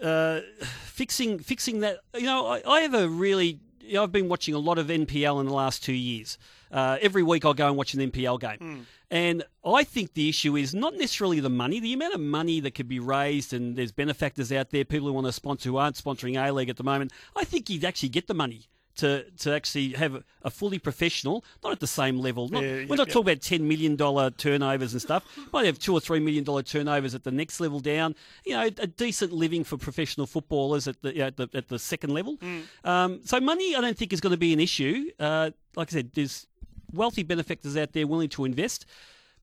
uh, 0.01 0.41
fixing 0.85 1.39
fixing 1.39 1.81
that, 1.81 1.99
you 2.15 2.23
know, 2.27 2.47
I, 2.47 2.63
I 2.67 2.81
have 2.81 2.95
a 2.95 3.09
really 3.09 3.61
you 3.83 3.95
know, 3.95 4.05
I've 4.05 4.13
been 4.13 4.29
watching 4.29 4.55
a 4.55 4.59
lot 4.59 4.79
of 4.79 4.87
NPL 4.87 5.41
in 5.41 5.47
the 5.47 5.53
last 5.53 5.83
two 5.83 5.93
years. 5.93 6.39
Uh, 6.71 6.99
every 7.01 7.23
week 7.23 7.45
I'll 7.45 7.55
go 7.55 7.69
and 7.69 7.77
watch 7.77 7.95
an 7.95 8.11
NPL 8.11 8.41
game. 8.41 8.87
And 9.11 9.45
I 9.65 9.85
think 9.85 10.15
the 10.15 10.29
issue 10.29 10.57
is 10.57 10.75
not 10.75 10.95
necessarily 10.95 11.41
the 11.41 11.51
money, 11.51 11.81
the 11.81 11.93
amount 11.93 12.15
of 12.15 12.21
money 12.21 12.61
that 12.61 12.75
could 12.75 12.89
be 12.89 12.99
raised, 12.99 13.53
and 13.53 13.77
there's 13.77 13.93
benefactors 13.93 14.51
out 14.51 14.71
there, 14.71 14.85
people 14.85 15.09
who 15.09 15.13
want 15.13 15.27
to 15.27 15.33
sponsor 15.33 15.69
who 15.69 15.77
aren't 15.77 15.97
sponsoring 15.97 16.43
A 16.43 16.51
League 16.53 16.71
at 16.71 16.79
the 16.79 16.85
moment. 16.85 17.13
I 17.37 17.45
think 17.45 17.69
you'd 17.69 17.85
actually 17.85 18.09
get 18.09 18.27
the 18.27 18.35
money 18.35 18.63
to, 18.97 19.25
to 19.31 19.55
actually 19.55 19.91
have 19.91 20.23
a 20.43 20.51
fully 20.51 20.79
professional, 20.79 21.45
not 21.63 21.73
at 21.73 21.81
the 21.81 21.87
same 21.87 22.19
level. 22.19 22.49
Not, 22.49 22.63
Yeah, 22.63 22.85
we're 22.89 22.97
not 22.97 23.09
yep. 23.09 23.09
talking 23.09 23.33
about 23.33 23.41
$10 23.41 23.61
million 23.61 24.33
turnovers 24.33 24.93
and 24.93 25.01
stuff. 25.01 25.25
Might 25.53 25.67
have 25.67 25.79
two 25.79 25.95
or 25.95 26.01
$3 26.01 26.23
million 26.23 26.45
turnovers 26.65 27.15
at 27.15 27.25
the 27.25 27.31
next 27.31 27.61
level 27.61 27.81
down. 27.81 28.15
You 28.45 28.55
know, 28.55 28.63
a 28.63 28.87
decent 28.87 29.33
living 29.33 29.65
for 29.65 29.77
professional 29.77 30.27
footballers 30.27 30.89
at 30.89 31.01
the, 31.03 31.13
you 31.13 31.21
know, 31.21 31.27
at 31.27 31.37
the, 31.37 31.49
at 31.55 31.69
the 31.69 31.79
second 31.79 32.11
level. 32.11 32.39
Um, 32.85 33.21
so 33.25 33.41
money, 33.41 33.75
I 33.75 33.81
don't 33.81 33.97
think, 33.97 34.13
is 34.13 34.21
going 34.21 34.33
to 34.33 34.39
be 34.39 34.53
an 34.53 34.61
issue. 34.61 35.11
Uh, 35.19 35.51
like 35.77 35.89
I 35.89 35.93
said, 35.93 36.11
there's 36.15 36.47
wealthy 36.93 37.23
benefactors 37.23 37.77
out 37.77 37.93
there 37.93 38.07
willing 38.07 38.29
to 38.31 38.45
invest. 38.45 38.87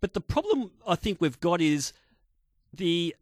But 0.02 0.14
the 0.14 0.22
problem 0.22 0.72
I 0.88 0.96
think 0.96 1.20
we've 1.20 1.40
got 1.40 1.62
is 1.62 1.94
the 2.74 3.16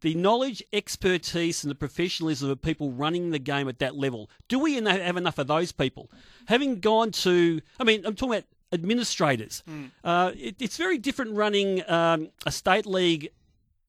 the 0.00 0.14
knowledge, 0.14 0.62
expertise, 0.72 1.64
and 1.64 1.70
the 1.70 1.74
professionalism 1.74 2.50
of 2.50 2.62
people 2.62 2.92
running 2.92 3.30
the 3.30 3.38
game 3.38 3.68
at 3.68 3.78
that 3.80 3.96
level. 3.96 4.30
Do 4.48 4.58
we 4.58 4.74
have 4.74 5.16
enough 5.16 5.38
of 5.38 5.46
those 5.46 5.72
people? 5.72 6.10
Having 6.46 6.80
gone 6.80 7.10
to, 7.12 7.60
I 7.80 7.84
mean, 7.84 8.04
I'm 8.06 8.14
talking 8.14 8.34
about 8.34 8.44
administrators. 8.72 9.62
Uh, 10.04 10.32
it, 10.36 10.56
it's 10.60 10.76
very 10.76 10.98
different 10.98 11.34
running 11.34 11.88
um, 11.90 12.28
a 12.46 12.52
state 12.52 12.86
league 12.86 13.30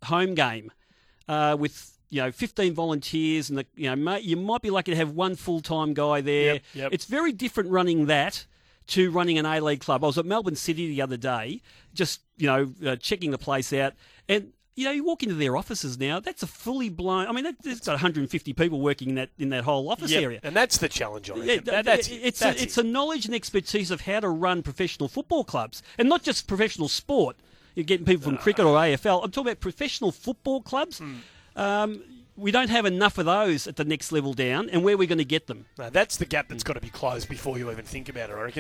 home 0.06 0.34
game 0.34 0.72
uh, 1.28 1.56
with 1.60 1.98
you 2.10 2.22
know 2.22 2.32
15 2.32 2.74
volunteers, 2.74 3.50
and 3.50 3.60
the, 3.60 3.66
you 3.76 3.94
know 3.94 4.16
you 4.16 4.38
might 4.38 4.62
be 4.62 4.70
lucky 4.70 4.92
to 4.92 4.98
have 4.98 5.12
one 5.12 5.36
full 5.36 5.62
time 5.62 5.94
guy 5.94 6.22
there. 6.22 6.54
Yep, 6.56 6.64
yep. 6.74 6.90
It's 6.92 7.06
very 7.06 7.32
different 7.32 7.70
running 7.70 8.08
that 8.08 8.46
to 8.88 9.12
running 9.12 9.38
an 9.38 9.46
A 9.46 9.60
League 9.60 9.82
club. 9.82 10.04
I 10.04 10.08
was 10.08 10.18
at 10.18 10.26
Melbourne 10.26 10.56
City 10.56 10.88
the 10.88 11.02
other 11.02 11.18
day, 11.18 11.62
just 11.94 12.22
you 12.38 12.48
know 12.48 12.72
uh, 12.86 12.96
checking 12.96 13.32
the 13.32 13.38
place 13.38 13.72
out, 13.74 13.94
and 14.28 14.54
you 14.80 14.86
know 14.86 14.92
you 14.92 15.04
walk 15.04 15.24
into 15.24 15.36
their 15.36 15.58
offices 15.58 16.00
now. 16.00 16.20
That's 16.20 16.42
a 16.44 16.48
fully 16.48 16.90
blown. 16.90 17.28
I 17.28 17.32
mean, 17.32 17.44
that, 17.44 17.56
there's 17.62 17.82
got 17.82 17.94
150 17.94 18.54
people 18.54 18.80
working 18.80 19.10
in 19.10 19.16
that 19.16 19.30
in 19.38 19.50
that 19.50 19.64
whole 19.64 19.90
office 19.92 20.12
Yep, 20.12 20.24
area. 20.24 20.40
And 20.44 20.56
that's 20.56 20.78
the 20.78 20.90
challenge, 20.90 21.30
I 21.30 21.34
reckon. 21.34 21.48
Yeah, 21.50 21.60
That- 21.62 21.86
that's 21.86 22.08
it. 22.08 22.16
it's 22.24 22.40
That's 22.40 22.60
a, 22.60 22.64
it's 22.64 22.78
a 22.78 22.84
knowledge 22.84 23.26
and 23.26 23.36
expertise 23.36 23.92
of 23.92 24.02
how 24.02 24.20
to 24.22 24.30
run 24.30 24.64
professional 24.64 25.10
football 25.10 25.44
clubs, 25.44 25.84
and 25.98 26.08
not 26.10 26.24
just 26.24 26.48
professional 26.48 26.88
sport. 26.88 27.36
You're 27.76 27.84
getting 27.84 28.06
people 28.06 28.24
from 28.24 28.38
cricket 28.38 28.66
or 28.66 28.76
AFL. 28.76 29.24
I'm 29.24 29.32
talking 29.32 29.50
about 29.52 29.60
professional 29.60 30.12
football 30.12 30.62
clubs. 30.62 31.00
Hmm. 31.00 31.16
Um, 31.56 32.02
we 32.36 32.52
don't 32.52 32.70
have 32.70 32.86
enough 32.86 33.18
of 33.18 33.26
those 33.26 33.68
at 33.68 33.76
the 33.76 33.84
next 33.84 34.14
level 34.14 34.34
down, 34.34 34.70
and 34.70 34.82
where 34.84 34.94
are 34.94 34.98
we 34.98 35.08
going 35.08 35.18
to 35.18 35.26
get 35.26 35.48
them? 35.48 35.66
No, 35.78 35.90
that's 35.90 36.16
the 36.16 36.26
gap 36.26 36.48
that's 36.48 36.64
got 36.64 36.74
to 36.74 36.80
be 36.82 36.90
closed 36.90 37.28
before 37.28 37.58
you 37.58 37.70
even 37.70 37.84
think 37.84 38.08
about 38.08 38.30
it, 38.30 38.34
I 38.34 38.42
reckon. 38.44 38.54